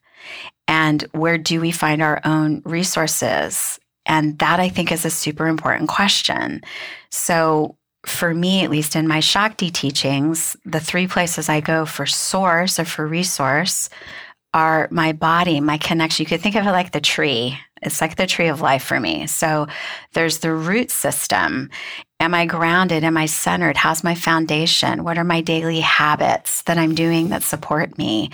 [0.68, 3.80] And where do we find our own resources?
[4.06, 6.62] And that I think is a super important question.
[7.10, 12.08] So, for me, at least in my Shakti teachings, the three places I go for
[12.08, 13.90] source or for resource
[14.54, 16.24] are my body, my connection.
[16.24, 17.58] You could think of it like the tree.
[17.82, 19.28] It's like the tree of life for me.
[19.28, 19.68] So
[20.14, 21.70] there's the root system.
[22.22, 23.04] Am I grounded?
[23.04, 23.76] Am I centered?
[23.76, 25.04] How's my foundation?
[25.04, 28.30] What are my daily habits that I'm doing that support me?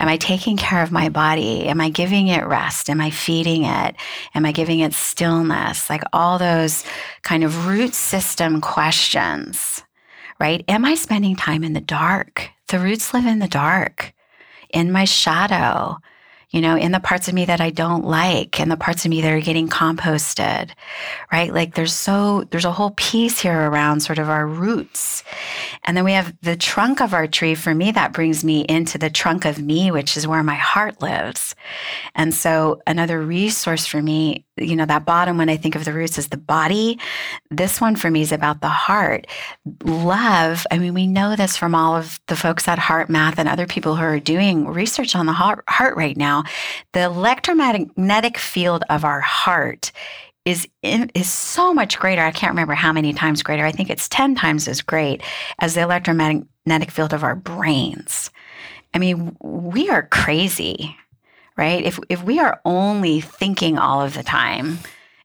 [0.00, 1.66] Am I taking care of my body?
[1.66, 2.88] Am I giving it rest?
[2.88, 3.94] Am I feeding it?
[4.34, 5.90] Am I giving it stillness?
[5.90, 6.82] Like all those
[7.24, 9.82] kind of root system questions,
[10.40, 10.64] right?
[10.66, 12.48] Am I spending time in the dark?
[12.68, 14.14] The roots live in the dark
[14.70, 15.98] in my shadow,
[16.56, 19.10] you know, in the parts of me that I don't like, and the parts of
[19.10, 20.70] me that are getting composted,
[21.30, 21.52] right?
[21.52, 25.22] Like there's so, there's a whole piece here around sort of our roots.
[25.84, 27.54] And then we have the trunk of our tree.
[27.54, 31.02] For me, that brings me into the trunk of me, which is where my heart
[31.02, 31.54] lives.
[32.14, 35.92] And so another resource for me you know, that bottom when I think of the
[35.92, 36.98] roots is the body.
[37.50, 39.26] This one for me is about the heart.
[39.84, 43.66] Love, I mean, we know this from all of the folks at HeartMath and other
[43.66, 46.44] people who are doing research on the heart, heart right now.
[46.92, 49.92] The electromagnetic field of our heart
[50.46, 52.22] is in, is so much greater.
[52.22, 53.66] I can't remember how many times greater.
[53.66, 55.22] I think it's 10 times as great
[55.58, 58.30] as the electromagnetic field of our brains.
[58.94, 60.96] I mean, we are crazy
[61.56, 61.84] right?
[61.84, 64.78] If if we are only thinking all of the time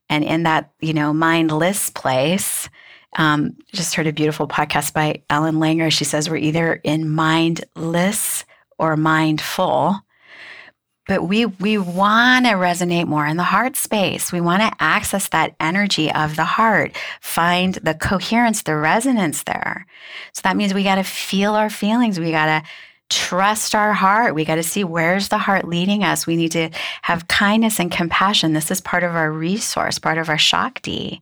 [0.08, 2.68] and in that, you know, mindless place,
[3.16, 5.92] um, just heard a beautiful podcast by Ellen Langer.
[5.92, 8.44] She says we're either in mindless
[8.78, 10.00] or mindful.
[11.08, 14.32] But we we want to resonate more in the heart space.
[14.32, 19.84] We want to access that energy of the heart, find the coherence, the resonance there.
[20.32, 22.20] So that means we got to feel our feelings.
[22.20, 22.68] We got to
[23.12, 24.34] trust our heart.
[24.34, 26.26] We got to see where's the heart leading us.
[26.26, 26.70] We need to
[27.02, 28.52] have kindness and compassion.
[28.52, 31.20] This is part of our resource, part of our Shakti.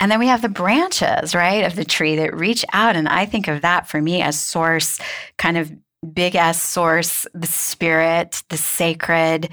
[0.00, 2.96] And then we have the branches, right, of the tree that reach out.
[2.96, 5.00] And I think of that for me as source,
[5.38, 5.72] kind of
[6.12, 9.50] big S source, the spirit, the sacred,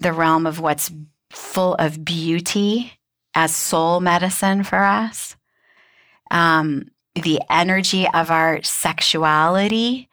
[0.00, 0.90] the realm of what's
[1.30, 2.92] full of beauty
[3.34, 5.36] as soul medicine for us.
[6.30, 10.08] Um, the energy of our sexuality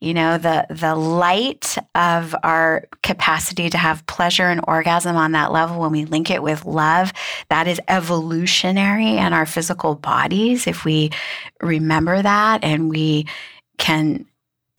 [0.00, 5.52] you know the the light of our capacity to have pleasure and orgasm on that
[5.52, 7.12] level when we link it with love
[7.48, 10.66] that is evolutionary in our physical bodies.
[10.66, 11.10] If we
[11.62, 13.26] remember that and we
[13.78, 14.26] can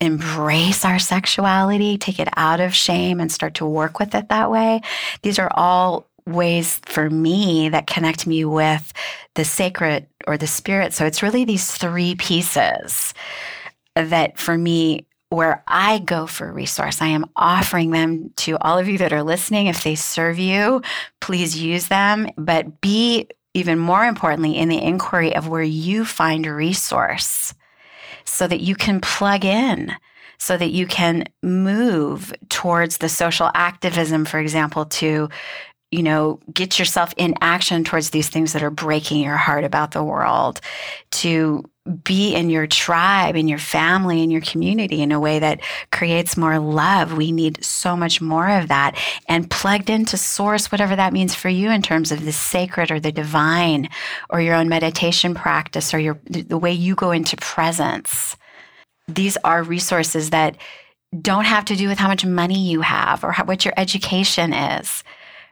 [0.00, 4.48] embrace our sexuality take it out of shame and start to work with it that
[4.48, 4.80] way
[5.22, 8.92] these are all ways for me that connect me with
[9.34, 10.92] the sacred or the spirit.
[10.92, 13.14] So it's really these three pieces
[13.96, 17.02] that for me where I go for resource.
[17.02, 19.66] I am offering them to all of you that are listening.
[19.66, 20.82] If they serve you,
[21.20, 26.46] please use them, but be even more importantly in the inquiry of where you find
[26.46, 27.54] a resource
[28.24, 29.92] so that you can plug in,
[30.38, 35.28] so that you can move towards the social activism, for example, to
[35.90, 39.92] you know, get yourself in action towards these things that are breaking your heart about
[39.92, 40.60] the world,
[41.10, 45.60] to be in your tribe, in your family, in your community in a way that
[45.90, 47.16] creates more love.
[47.16, 48.96] We need so much more of that
[49.28, 53.00] and plugged into source, whatever that means for you in terms of the sacred or
[53.00, 53.88] the divine
[54.30, 58.36] or your own meditation practice or your the way you go into presence.
[59.06, 60.56] These are resources that
[61.22, 64.52] don't have to do with how much money you have or how, what your education
[64.52, 65.02] is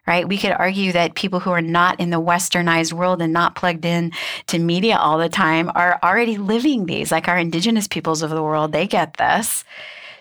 [0.06, 0.28] right?
[0.28, 3.84] We could argue that people who are not in the westernized world and not plugged
[3.84, 4.12] in
[4.46, 8.42] to media all the time are already living these, like our indigenous peoples of the
[8.42, 9.64] world, they get this.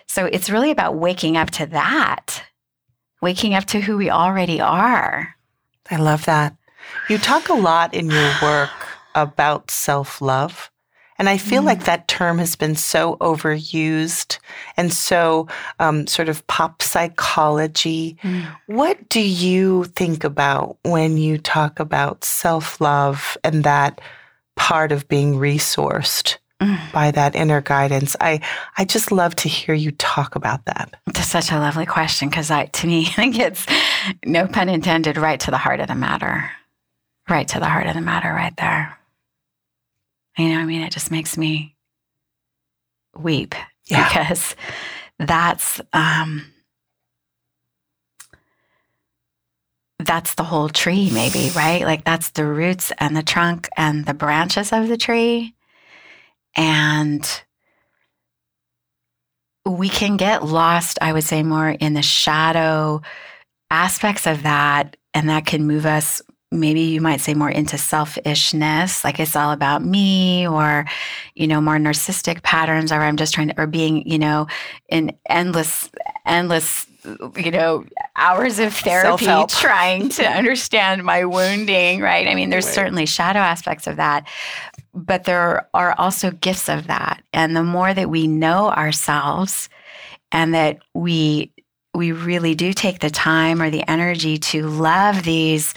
[0.06, 2.42] So it's really about waking up to that,
[3.20, 5.34] waking up to who we already are.
[5.90, 6.56] I love that.
[7.08, 8.70] You talk a lot in your work
[9.14, 10.70] about self love.
[11.18, 11.66] And I feel mm.
[11.66, 14.38] like that term has been so overused
[14.76, 15.48] and so
[15.78, 18.16] um, sort of pop psychology.
[18.22, 18.46] Mm.
[18.66, 24.00] What do you think about when you talk about self love and that
[24.56, 26.38] part of being resourced?
[26.60, 26.90] Mm.
[26.90, 28.40] By that inner guidance, I
[28.78, 30.98] I just love to hear you talk about that.
[31.04, 33.66] That's such a lovely question because I, to me, it gets
[34.24, 36.50] no pun intended, right to the heart of the matter,
[37.28, 38.98] right to the heart of the matter, right there.
[40.36, 41.76] You know, I mean, it just makes me
[43.16, 43.54] weep
[43.86, 44.08] yeah.
[44.08, 44.54] because
[45.18, 46.52] that's um,
[49.98, 51.82] that's the whole tree, maybe, right?
[51.82, 55.54] Like that's the roots and the trunk and the branches of the tree.
[56.54, 57.42] And
[59.64, 63.02] we can get lost, I would say, more in the shadow
[63.70, 64.96] aspects of that.
[65.12, 66.20] And that can move us
[66.52, 70.86] maybe you might say more into selfishness, like it's all about me, or,
[71.34, 74.46] you know, more narcissistic patterns, or I'm just trying to, or being, you know,
[74.88, 75.90] in endless,
[76.24, 76.86] endless,
[77.36, 77.84] you know,
[78.14, 79.50] hours of therapy Self-help.
[79.60, 82.28] trying to understand my wounding, right?
[82.28, 82.74] I mean, there's right.
[82.74, 84.28] certainly shadow aspects of that,
[84.94, 87.22] but there are also gifts of that.
[87.32, 89.68] And the more that we know ourselves
[90.30, 91.52] and that we,
[91.92, 95.74] we really do take the time or the energy to love these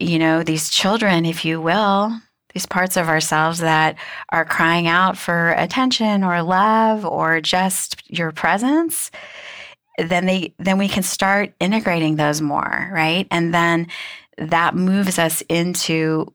[0.00, 2.12] you know, these children, if you will,
[2.54, 3.96] these parts of ourselves that
[4.30, 9.10] are crying out for attention or love or just your presence
[9.98, 13.26] then they then we can start integrating those more right?
[13.30, 13.88] And then
[14.38, 16.32] that moves us into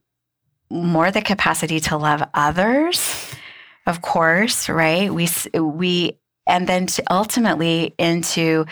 [0.69, 3.33] more the capacity to love others
[3.87, 5.13] of course right?
[5.13, 5.27] We
[5.59, 8.65] we and then to ultimately into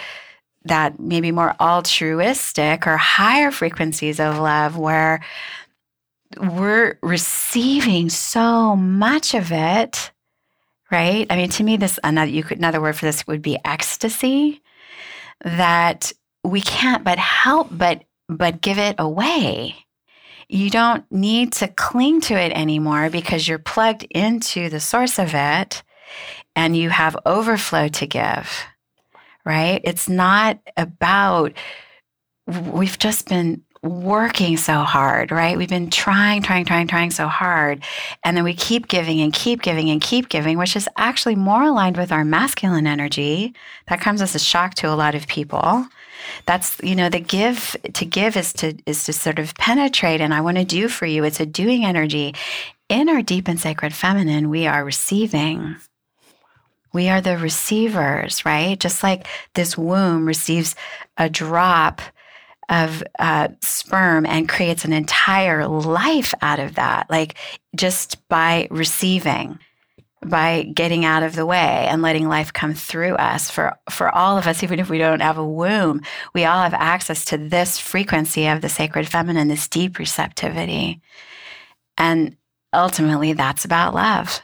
[0.66, 5.22] that maybe more altruistic or higher frequencies of love where
[6.38, 10.12] we're receiving so much of it
[10.94, 11.26] right?
[11.30, 14.62] I mean to me this another you could another word for this would be ecstasy
[15.44, 19.76] that we can't but help but but give it away.
[20.48, 25.34] You don't need to cling to it anymore because you're plugged into the source of
[25.34, 25.82] it
[26.56, 28.64] and you have overflow to give
[29.46, 29.82] right?
[29.84, 31.54] It's not about,
[32.48, 35.58] we've just been working so hard, right?
[35.58, 37.84] We've been trying, trying, trying, trying so hard.
[38.24, 41.64] And then we keep giving and keep giving and keep giving, which is actually more
[41.64, 43.54] aligned with our masculine energy.
[43.88, 45.86] That comes as a shock to a lot of people.
[46.46, 50.34] That's, you know, the give to give is to is to sort of penetrate and
[50.34, 51.26] I want to do for you.
[51.26, 52.34] It's a doing energy.
[52.88, 55.76] In our deep and sacred feminine, we are receiving.
[56.94, 58.80] We are the receivers, right?
[58.80, 60.76] Just like this womb receives
[61.18, 62.02] a drop
[62.70, 67.36] of uh, sperm and creates an entire life out of that, like
[67.76, 69.60] just by receiving,
[70.26, 73.50] by getting out of the way and letting life come through us.
[73.50, 76.02] For for all of us, even if we don't have a womb,
[76.34, 81.02] we all have access to this frequency of the sacred feminine, this deep receptivity,
[81.98, 82.38] and
[82.74, 84.42] ultimately, that's about love.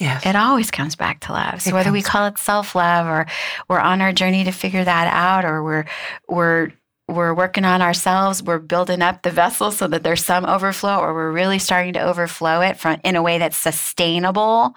[0.00, 0.24] Yes.
[0.24, 1.60] It always comes back to love.
[1.60, 3.26] So it whether we call it self-love or
[3.68, 5.84] we're on our journey to figure that out or we're
[6.26, 6.72] we're
[7.06, 11.12] we're working on ourselves, we're building up the vessel so that there's some overflow or
[11.12, 14.74] we're really starting to overflow it from in a way that's sustainable,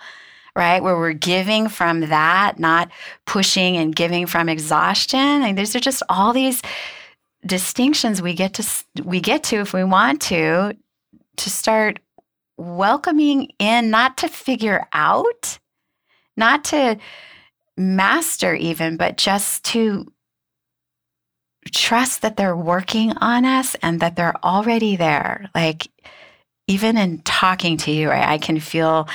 [0.56, 0.84] right?
[0.84, 2.90] Where we're giving from that, not
[3.26, 5.20] pushing and giving from exhaustion.
[5.20, 6.62] And these are just all these
[7.46, 8.68] distinctions we get to
[9.06, 10.76] we get to if we want to
[11.38, 12.00] to start
[12.58, 15.60] welcoming in, not to figure out,
[16.38, 16.98] not to
[17.78, 20.12] master even, but just to
[21.72, 25.50] trust that they're working on us and that they're already there.
[25.56, 25.88] Like,
[26.68, 29.08] even in talking to you, I can feel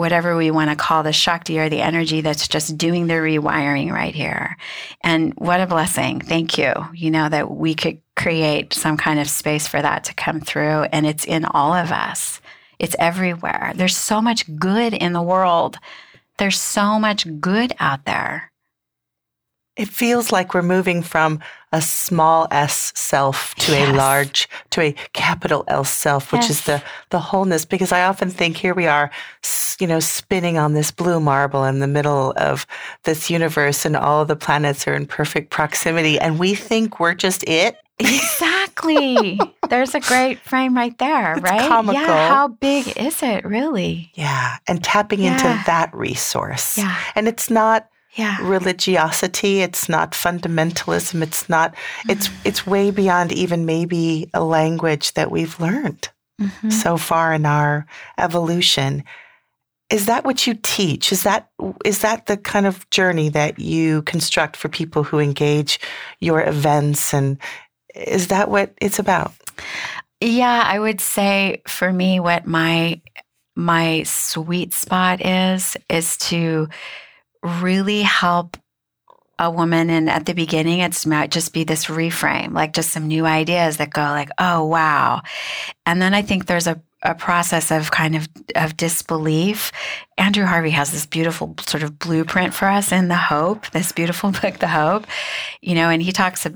[0.00, 3.92] whatever we want to call the Shakti or the energy that's just doing the rewiring
[3.92, 4.56] right here.
[5.02, 6.20] And what a blessing.
[6.20, 6.72] Thank you.
[6.94, 10.84] You know, that we could create some kind of space for that to come through.
[10.84, 12.40] And it's in all of us,
[12.78, 13.72] it's everywhere.
[13.76, 15.76] There's so much good in the world,
[16.38, 18.49] there's so much good out there.
[19.80, 21.40] It feels like we're moving from
[21.72, 23.88] a small s self to yes.
[23.88, 26.50] a large, to a capital L self, which yes.
[26.50, 27.64] is the, the wholeness.
[27.64, 29.10] Because I often think here we are,
[29.78, 32.66] you know, spinning on this blue marble in the middle of
[33.04, 36.18] this universe and all the planets are in perfect proximity.
[36.18, 37.78] And we think we're just it.
[37.98, 39.40] Exactly.
[39.70, 41.66] There's a great frame right there, it's right?
[41.66, 42.02] Comical.
[42.02, 42.28] Yeah.
[42.28, 44.12] How big is it really?
[44.12, 44.58] Yeah.
[44.66, 45.32] And tapping yeah.
[45.32, 46.76] into that resource.
[46.76, 46.94] Yeah.
[47.14, 48.38] And it's not yeah.
[48.40, 49.60] religiosity.
[49.60, 51.22] It's not fundamentalism.
[51.22, 51.74] It's not.
[51.74, 52.10] Mm-hmm.
[52.10, 56.08] It's it's way beyond even maybe a language that we've learned
[56.40, 56.70] mm-hmm.
[56.70, 57.86] so far in our
[58.18, 59.04] evolution.
[59.90, 61.12] Is that what you teach?
[61.12, 61.50] Is that
[61.84, 65.80] is that the kind of journey that you construct for people who engage
[66.20, 67.12] your events?
[67.12, 67.38] And
[67.94, 69.32] is that what it's about?
[70.20, 73.00] Yeah, I would say for me, what my
[73.56, 76.68] my sweet spot is is to
[77.42, 78.56] really help
[79.38, 83.08] a woman and at the beginning it's might just be this reframe like just some
[83.08, 85.22] new ideas that go like oh wow
[85.86, 89.72] and then i think there's a a process of kind of of disbelief.
[90.20, 94.30] Andrew Harvey has this beautiful sort of blueprint for us in The Hope, this beautiful
[94.42, 95.06] book, The Hope,
[95.62, 96.46] you know, and he talks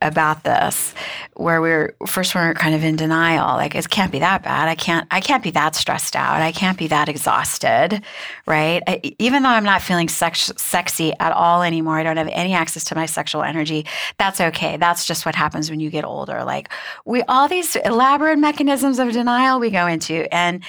[0.00, 0.94] about this
[1.34, 4.66] where we're first we're kind of in denial, like it can't be that bad.
[4.66, 6.40] I can't I can't be that stressed out.
[6.40, 8.02] I can't be that exhausted,
[8.46, 8.82] right?
[8.86, 12.54] I, even though I'm not feeling sex, sexy at all anymore, I don't have any
[12.54, 13.84] access to my sexual energy.
[14.18, 14.78] That's okay.
[14.78, 16.44] That's just what happens when you get older.
[16.44, 16.70] Like
[17.04, 20.32] we all these elaborate mechanisms of denial we go into.
[20.34, 20.64] And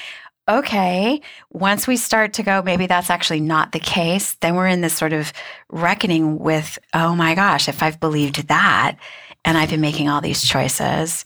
[0.48, 1.22] okay,
[1.52, 4.94] once we start to go, maybe that's actually not the case, then we're in this
[4.94, 5.32] sort of
[5.70, 8.98] reckoning with, oh my gosh, if I've believed that
[9.46, 11.24] and I've been making all these choices,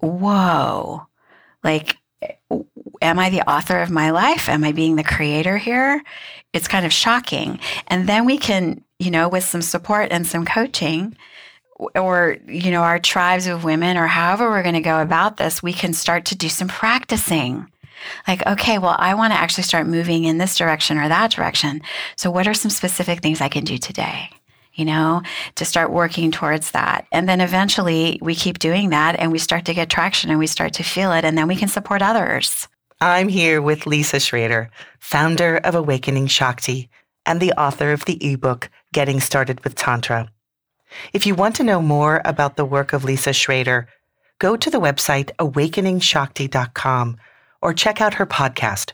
[0.00, 1.06] whoa,
[1.62, 1.98] like,
[3.00, 4.48] am I the author of my life?
[4.48, 6.02] Am I being the creator here?
[6.52, 7.60] It's kind of shocking.
[7.86, 11.16] And then we can, you know, with some support and some coaching,
[11.94, 15.62] or you know our tribes of women or however we're going to go about this
[15.62, 17.70] we can start to do some practicing
[18.28, 21.82] like okay well i want to actually start moving in this direction or that direction.
[22.16, 24.30] So what are some specific things i can do today
[24.74, 25.22] you know
[25.54, 27.06] to start working towards that?
[27.12, 30.46] And then eventually we keep doing that and we start to get traction and we
[30.46, 32.68] start to feel it and then we can support others.
[33.00, 36.88] I'm here with lisa schrader founder of awakening shakti
[37.26, 40.30] and the author of the ebook getting started with tantra.
[41.12, 43.88] If you want to know more about the work of Lisa Schrader,
[44.38, 47.16] go to the website awakeningshakti.com
[47.66, 48.92] or check out her podcast.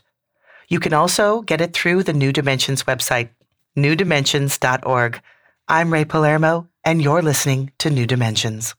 [0.67, 3.29] You can also get it through the New Dimensions website,
[3.77, 5.21] newdimensions.org.
[5.67, 8.73] I'm Ray Palermo, and you're listening to New Dimensions.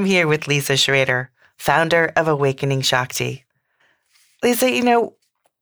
[0.00, 3.44] I'm here with Lisa Schrader, founder of Awakening Shakti.
[4.42, 5.12] Lisa, you know,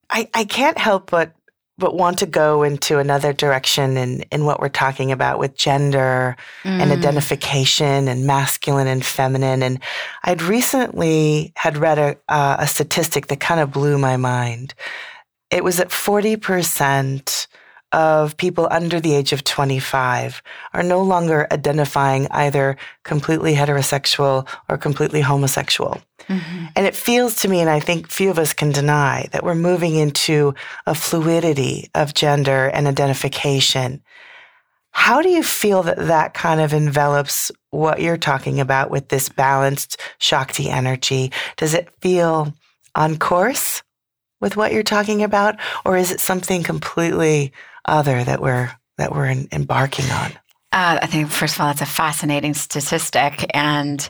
[0.09, 1.33] I, I can't help but
[1.77, 6.37] but want to go into another direction in, in what we're talking about with gender
[6.63, 6.71] mm.
[6.71, 9.61] and identification and masculine and feminine.
[9.61, 9.81] And
[10.23, 14.73] I'd recently had read a, uh, a statistic that kind of blew my mind.
[15.51, 17.49] It was that 40%
[17.93, 20.43] of people under the age of 25
[20.75, 26.01] are no longer identifying either completely heterosexual or completely homosexual.
[26.29, 26.67] Mm-hmm.
[26.77, 29.55] And it feels to me, and I think few of us can deny, that we're
[29.55, 30.55] moving into
[30.87, 34.03] a fluidity of gender and identification.
[34.91, 39.29] How do you feel that that kind of envelops what you're talking about with this
[39.29, 41.33] balanced Shakti energy?
[41.57, 42.53] Does it feel
[42.95, 43.83] on course
[44.41, 47.53] with what you're talking about, or is it something completely
[47.89, 50.33] other that we're that we're in, embarking on?
[50.71, 54.09] Uh, I think first of all, it's a fascinating statistic, and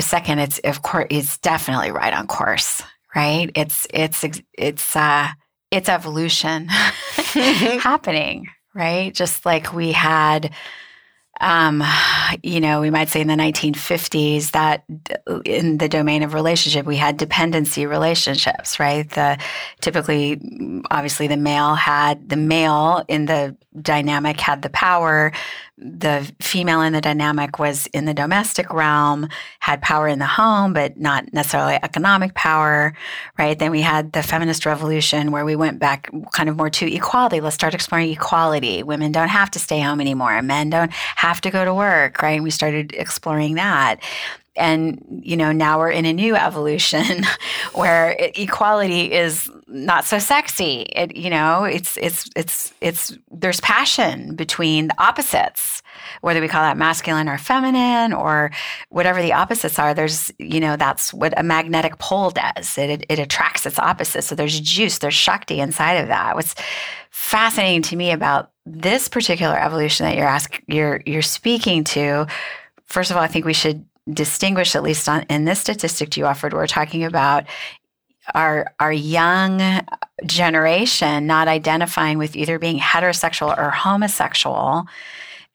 [0.00, 2.82] second, it's of course it's definitely right on course.
[3.14, 3.50] Right?
[3.54, 4.24] It's it's
[4.56, 5.28] it's uh,
[5.70, 8.48] it's evolution happening.
[8.74, 9.14] Right?
[9.14, 10.52] Just like we had
[11.40, 11.82] um,
[12.42, 14.84] you know, we might say in the 1950s that
[15.44, 19.08] in the domain of relationship, we had dependency relationships, right?
[19.10, 19.38] The
[19.80, 20.40] typically,
[20.90, 25.32] obviously, the male had the male in the dynamic had the power.
[25.78, 29.28] The female in the dynamic was in the domestic realm,
[29.60, 32.94] had power in the home, but not necessarily economic power,
[33.38, 33.58] right?
[33.58, 37.40] Then we had the feminist revolution where we went back kind of more to equality.
[37.42, 38.82] Let's start exploring equality.
[38.82, 40.40] Women don't have to stay home anymore.
[40.40, 42.42] Men don't have to go to work, right?
[42.42, 43.96] We started exploring that.
[44.58, 47.24] And you know now we're in a new evolution
[47.74, 50.86] where equality is not so sexy.
[50.92, 55.82] It you know it's it's it's it's there's passion between the opposites
[56.20, 58.50] whether we call that masculine or feminine or
[58.88, 62.78] whatever the opposites are there's you know that's what a magnetic pole does.
[62.78, 64.22] It, it, it attracts its opposite.
[64.22, 66.36] So there's juice there's shakti inside of that.
[66.36, 66.54] What's
[67.10, 72.26] fascinating to me about this particular evolution that you're asking you're you're speaking to
[72.84, 76.26] first of all i think we should distinguish, at least on, in this statistic you
[76.26, 77.44] offered, we're talking about
[78.34, 79.80] our our young
[80.24, 84.86] generation not identifying with either being heterosexual or homosexual.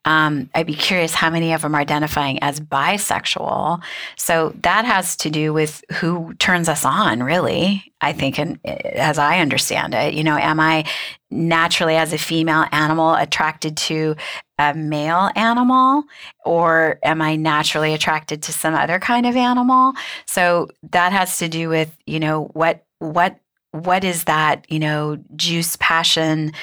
[0.05, 3.81] Um, I'd be curious how many of them are identifying as bisexual.
[4.17, 7.93] So that has to do with who turns us on, really.
[8.01, 10.85] I think, and as I understand it, you know, am I
[11.29, 14.15] naturally as a female animal attracted to
[14.57, 16.03] a male animal
[16.45, 19.93] or am I naturally attracted to some other kind of animal?
[20.25, 23.37] So that has to do with, you know, what what
[23.71, 26.53] what is that, you know, juice passion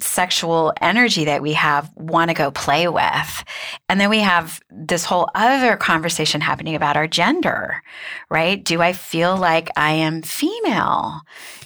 [0.00, 3.44] sexual energy that we have want to go play with.
[3.88, 7.82] And then we have this whole other conversation happening about our gender,
[8.30, 8.62] right?
[8.62, 11.22] Do I feel like I am female?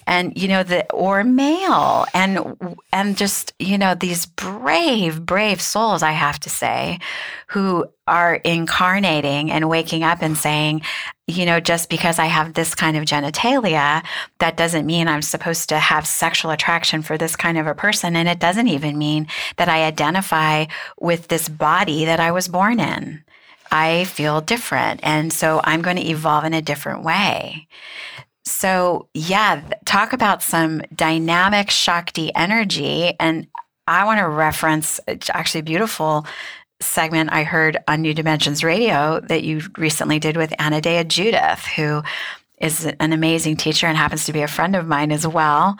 [0.07, 6.03] And you know the or male and and just you know these brave brave souls
[6.03, 6.99] I have to say
[7.47, 10.83] who are incarnating and waking up and saying
[11.29, 14.05] you know, just because I have this kind of genitalia,
[14.39, 18.17] that doesn't mean I'm supposed to have sexual attraction for this kind of a person.
[18.17, 20.67] And it doesn't even mean that I identify
[21.01, 23.23] with this body that I was born in.
[23.71, 25.01] I feel different.
[25.03, 27.69] And so I'm going to evolve in a different way.
[28.45, 33.15] So, yeah, talk about some dynamic Shakti energy.
[33.21, 33.47] And
[33.87, 36.27] I want to reference it's actually beautiful
[36.83, 42.03] segment I heard on New Dimensions Radio that you recently did with Anodea Judith, who
[42.61, 45.77] is an amazing teacher and happens to be a friend of mine as well.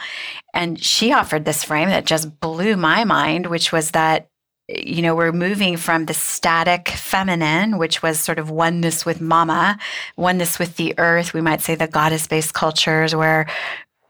[0.53, 4.29] And she offered this frame that just blew my mind, which was that,
[4.69, 9.79] you know, we're moving from the static feminine, which was sort of oneness with mama,
[10.17, 11.33] oneness with the earth.
[11.33, 13.47] We might say the goddess based cultures where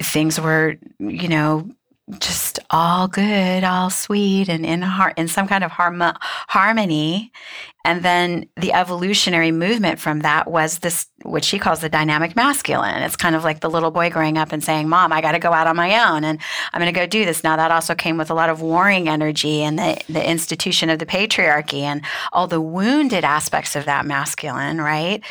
[0.01, 1.69] things were, you know,
[2.21, 6.03] just all good, all sweet, and in har- in some kind of harm-
[6.49, 7.33] harmony.
[7.85, 13.03] And then the evolutionary movement from that was this, what she calls the dynamic masculine.
[13.03, 15.39] It's kind of like the little boy growing up and saying, Mom, I got to
[15.41, 16.39] go out on my own and
[16.73, 17.43] I'm going to go do this.
[17.43, 21.01] Now, that also came with a lot of warring energy and the, the institution of
[21.01, 22.03] the patriarchy and
[22.33, 25.23] all the wounded aspects of that masculine, right?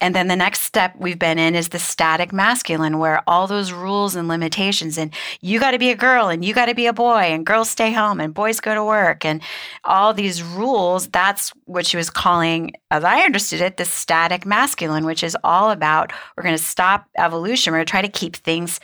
[0.00, 3.70] And then the next step we've been in is the static masculine, where all those
[3.70, 6.86] rules and limitations, and you got to be a girl and you got to be
[6.86, 9.42] a boy, and girls stay home and boys go to work, and
[9.84, 11.06] all these rules.
[11.08, 15.70] That's what she was calling, as I understood it, the static masculine, which is all
[15.70, 17.72] about we're going to stop evolution.
[17.72, 18.80] We're going to try to keep things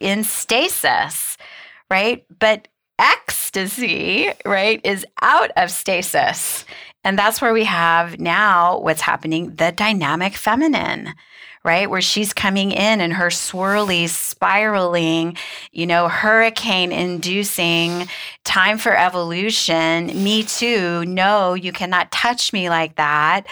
[0.00, 1.36] in stasis,
[1.90, 2.24] right?
[2.38, 2.68] But
[2.98, 6.64] ecstasy, right, is out of stasis.
[7.04, 11.12] And that's where we have now what's happening the dynamic feminine,
[11.68, 11.90] right?
[11.90, 15.36] Where she's coming in and her swirly, spiraling,
[15.70, 18.08] you know, hurricane inducing
[18.44, 20.06] time for evolution.
[20.06, 21.04] Me too.
[21.04, 23.46] No, you cannot touch me like that.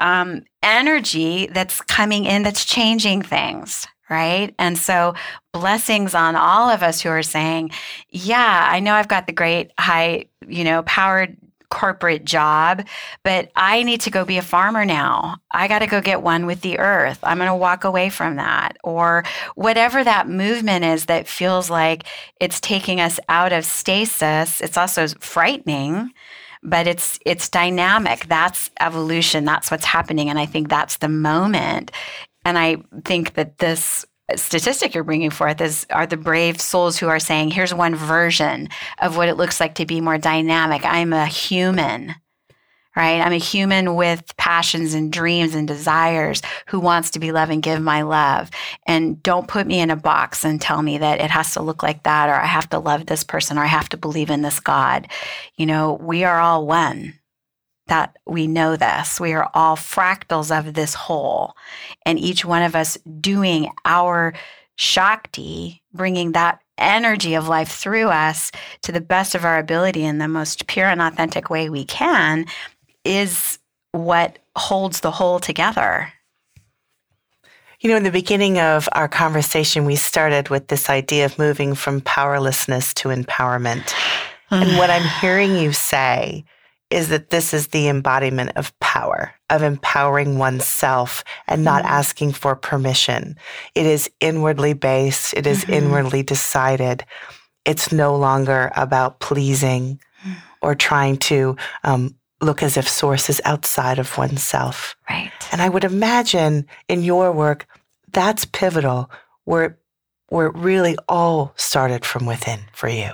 [0.00, 4.54] Um, energy that's coming in that's changing things, right?
[4.58, 5.14] And so,
[5.52, 7.72] blessings on all of us who are saying,
[8.08, 11.36] Yeah, I know I've got the great high, you know, powered
[11.70, 12.86] corporate job,
[13.22, 15.36] but I need to go be a farmer now.
[15.50, 17.18] I got to go get one with the earth.
[17.22, 18.76] I'm going to walk away from that.
[18.82, 22.04] Or whatever that movement is that feels like
[22.40, 24.60] it's taking us out of stasis.
[24.60, 26.12] It's also frightening
[26.62, 31.92] but it's it's dynamic that's evolution that's what's happening and i think that's the moment
[32.44, 34.04] and i think that this
[34.36, 38.68] statistic you're bringing forth is are the brave souls who are saying, here's one version
[39.00, 40.84] of what it looks like to be more dynamic.
[40.84, 42.14] I'm a human,
[42.94, 43.20] right?
[43.20, 47.62] I'm a human with passions and dreams and desires who wants to be loved and
[47.62, 48.50] give my love.
[48.86, 51.82] And don't put me in a box and tell me that it has to look
[51.82, 54.42] like that or I have to love this person or I have to believe in
[54.42, 55.08] this God.
[55.56, 57.17] You know, we are all one
[57.88, 59.20] that we know this.
[59.20, 61.54] We are all fractals of this whole,
[62.06, 64.34] and each one of us doing our
[64.76, 70.18] Shakti, bringing that energy of life through us to the best of our ability in
[70.18, 72.46] the most pure and authentic way we can,
[73.04, 73.58] is
[73.92, 76.12] what holds the whole together.
[77.80, 81.74] You know, in the beginning of our conversation, we started with this idea of moving
[81.74, 83.92] from powerlessness to empowerment.
[84.50, 86.44] and what I'm hearing you say
[86.90, 91.92] is that this is the embodiment of power, of empowering oneself and not mm-hmm.
[91.92, 93.36] asking for permission.
[93.74, 95.74] It is inwardly based, it is mm-hmm.
[95.74, 97.04] inwardly decided.
[97.64, 100.36] It's no longer about pleasing mm.
[100.62, 104.96] or trying to um, look as if source is outside of oneself.
[105.10, 105.32] Right.
[105.52, 107.66] And I would imagine in your work,
[108.12, 109.10] that's pivotal,
[109.44, 109.78] where,
[110.28, 113.10] where it really all started from within for you.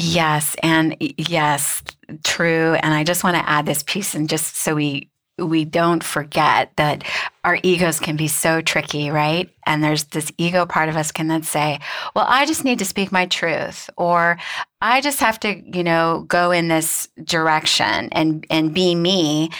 [0.00, 1.82] Yes, and yes,
[2.22, 2.74] true.
[2.74, 6.72] And I just want to add this piece, and just so we we don't forget
[6.76, 7.02] that
[7.44, 9.50] our egos can be so tricky, right?
[9.66, 11.80] And there's this ego part of us can then say,
[12.14, 14.38] well, I just need to speak my truth, or
[14.80, 19.50] I just have to, you know, go in this direction and and be me.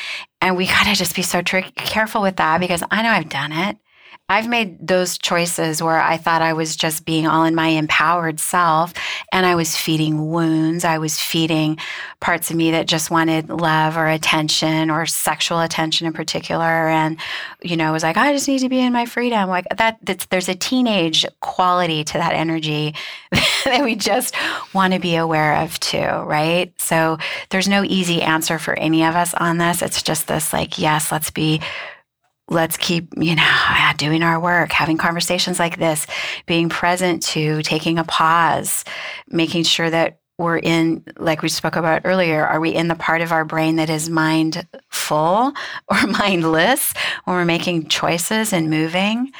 [0.40, 3.50] And we gotta just be so tricky, careful with that because I know I've done
[3.50, 3.76] it.
[4.30, 8.40] I've made those choices where I thought I was just being all in my empowered
[8.40, 8.92] self
[9.32, 10.84] and I was feeding wounds.
[10.84, 11.78] I was feeding
[12.20, 16.88] parts of me that just wanted love or attention or sexual attention in particular.
[16.88, 17.16] And,
[17.62, 19.48] you know, was like, I just need to be in my freedom.
[19.48, 19.98] Like that,
[20.28, 22.94] there's a teenage quality to that energy
[23.64, 24.34] that we just
[24.74, 26.70] want to be aware of too, right?
[26.78, 27.16] So
[27.48, 29.80] there's no easy answer for any of us on this.
[29.80, 31.62] It's just this like, yes, let's be
[32.48, 36.06] let's keep, you know, doing our work, having conversations like this,
[36.46, 38.84] being present to taking a pause,
[39.28, 43.22] making sure that we're in, like we spoke about earlier, are we in the part
[43.22, 45.52] of our brain that is mindful
[45.88, 46.94] or mindless
[47.24, 49.32] when we're making choices and moving?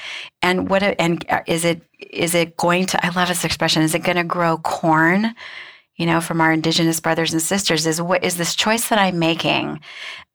[0.43, 3.95] And what, and uh, is it, is it going to, I love this expression, is
[3.95, 5.35] it going to grow corn?
[5.97, 9.19] You know, from our indigenous brothers and sisters is what is this choice that I'm
[9.19, 9.81] making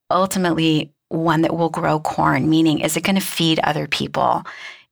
[0.09, 2.49] ultimately one that will grow corn?
[2.49, 4.43] Meaning, is it going to feed other people?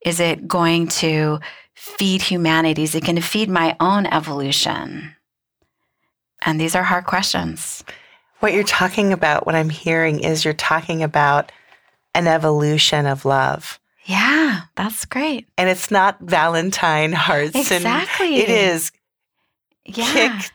[0.05, 1.39] Is it going to
[1.75, 2.83] feed humanity?
[2.83, 5.15] Is it going to feed my own evolution?
[6.43, 7.83] And these are hard questions.
[8.39, 11.51] What you're talking about, what I'm hearing is you're talking about
[12.15, 13.79] an evolution of love.
[14.05, 15.47] Yeah, that's great.
[15.57, 17.55] And it's not Valentine hearts.
[17.55, 18.37] Exactly.
[18.37, 18.91] it is
[19.85, 20.41] yeah.
[20.41, 20.51] kick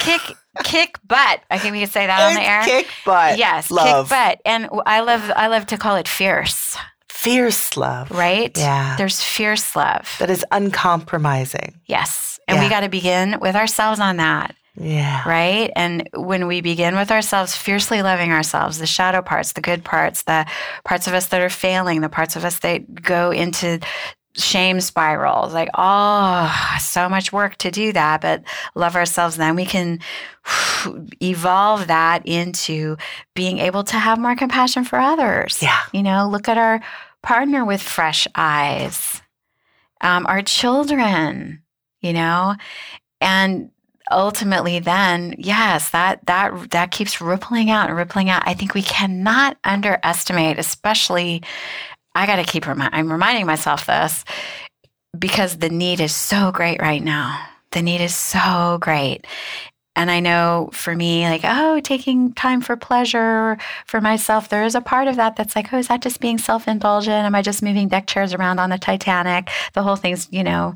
[0.00, 1.40] kick kick butt.
[1.50, 2.64] I think we could say that on the air.
[2.64, 3.38] Kick butt.
[3.38, 4.08] Yes, love.
[4.08, 4.40] kick butt.
[4.44, 6.76] And I love I love to call it fierce.
[7.08, 8.10] Fierce love.
[8.10, 8.56] Right?
[8.56, 8.96] Yeah.
[8.96, 10.08] There's fierce love.
[10.18, 11.74] That is uncompromising.
[11.86, 12.40] Yes.
[12.48, 12.64] And yeah.
[12.64, 14.56] we got to begin with ourselves on that.
[14.80, 15.28] Yeah.
[15.28, 15.70] Right.
[15.76, 20.22] And when we begin with ourselves, fiercely loving ourselves, the shadow parts, the good parts,
[20.22, 20.46] the
[20.84, 23.80] parts of us that are failing, the parts of us that go into
[24.36, 28.42] shame spirals like oh so much work to do that but
[28.74, 29.36] love ourselves.
[29.36, 29.98] Then we can
[31.22, 32.96] evolve that into
[33.34, 35.62] being able to have more compassion for others.
[35.62, 35.80] Yeah.
[35.92, 36.80] You know look at our
[37.22, 39.20] partner with fresh eyes
[40.00, 41.62] um, our children
[42.00, 42.54] you know?
[43.20, 43.70] And
[44.10, 48.42] ultimately then yes that that that keeps rippling out and rippling out.
[48.44, 51.42] I think we cannot underestimate especially
[52.14, 54.24] I got to keep remi- I'm reminding myself this
[55.18, 57.46] because the need is so great right now.
[57.72, 59.26] The need is so great.
[59.96, 64.74] And I know for me, like, oh, taking time for pleasure for myself, there is
[64.74, 67.26] a part of that that's like, oh, is that just being self indulgent?
[67.26, 69.50] Am I just moving deck chairs around on the Titanic?
[69.74, 70.74] The whole thing's, you know,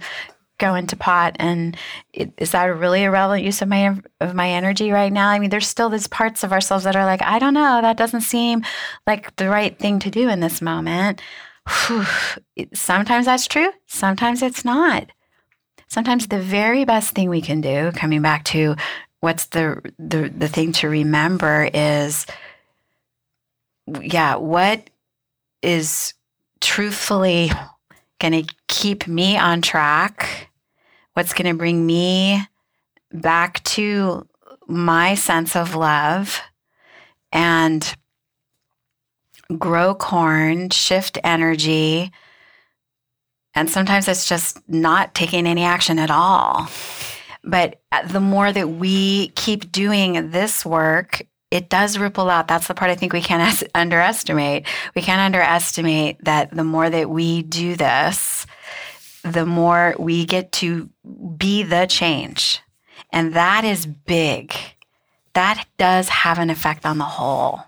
[0.59, 1.77] go into pot and
[2.13, 5.29] it, is that really a really irrelevant use of my of my energy right now?
[5.29, 7.97] I mean there's still these parts of ourselves that are like i don't know that
[7.97, 8.63] doesn't seem
[9.07, 11.21] like the right thing to do in this moment.
[12.75, 15.09] Sometimes that's true sometimes it's not.
[15.89, 18.77] Sometimes the very best thing we can do coming back to
[19.21, 22.27] what's the the, the thing to remember is
[24.01, 24.91] yeah what
[25.63, 26.15] is
[26.61, 27.51] truthfully
[28.25, 30.49] going to keep me on track,
[31.12, 32.41] what's going to bring me
[33.12, 34.27] back to
[34.66, 36.41] my sense of love
[37.33, 37.95] and
[39.59, 42.11] grow corn, shift energy,
[43.55, 46.68] And sometimes it's just not taking any action at all.
[47.45, 51.22] But uh, the more that we keep doing this work,
[51.55, 52.49] it does ripple out.
[52.49, 54.67] That's the part I think we can't underestimate.
[54.97, 58.45] We can't underestimate that the more that we do this,
[59.23, 60.91] the more we get to
[61.37, 62.61] be the change.
[63.13, 64.53] And that is big.
[65.35, 67.61] That does have an effect on the whole.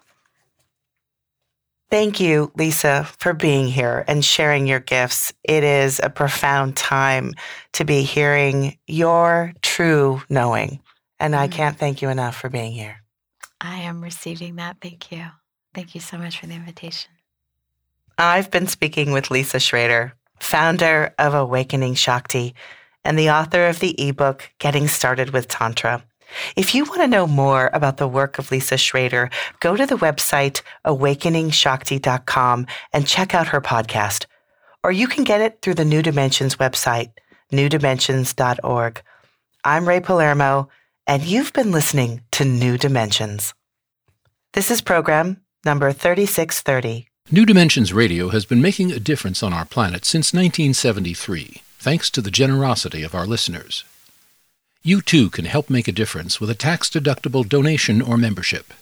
[1.89, 5.33] Thank you, Lisa, for being here and sharing your gifts.
[5.45, 7.35] It is a profound time
[7.75, 10.81] to be hearing your true knowing.
[11.21, 11.57] And I mm-hmm.
[11.57, 13.06] can't thank you enough for being here.
[13.67, 14.77] I am receiving that.
[14.81, 15.25] Thank you.
[15.75, 17.11] Thank you so much for the invitation.
[18.17, 22.55] I've been speaking with Lisa Schrader, founder of Awakening Shakti
[23.05, 26.05] and the author of the ebook Getting Started with Tantra.
[26.55, 29.97] If you want to know more about the work of Lisa Schrader, go to the
[29.97, 34.27] website awakeningshakti.com and check out her podcast.
[34.85, 37.11] Or you can get it through the New Dimensions website,
[37.53, 39.03] newdimensions.org.
[39.65, 40.69] I'm Ray Palermo,
[41.07, 43.55] and you've been listening to New Dimensions.
[44.55, 47.09] This is program number 3630.
[47.31, 52.21] New Dimensions Radio has been making a difference on our planet since 1973, thanks to
[52.21, 53.85] the generosity of our listeners.
[54.83, 58.73] You too can help make a difference with a tax-deductible donation or membership.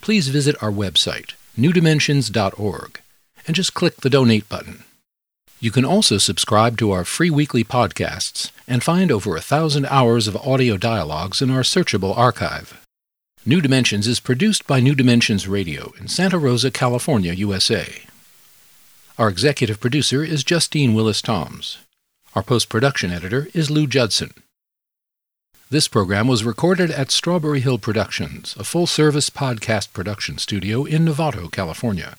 [0.00, 3.00] Please visit our website, newdimensions.org,
[3.46, 4.84] and just click the Donate button.
[5.58, 10.28] You can also subscribe to our free weekly podcasts and find over a thousand hours
[10.28, 12.84] of audio dialogues in our searchable archive.
[13.46, 18.02] New Dimensions is produced by New Dimensions Radio in Santa Rosa, California, USA.
[19.18, 21.78] Our executive producer is Justine Willis Toms.
[22.34, 24.34] Our post production editor is Lou Judson.
[25.70, 31.06] This program was recorded at Strawberry Hill Productions, a full service podcast production studio in
[31.06, 32.18] Novato, California.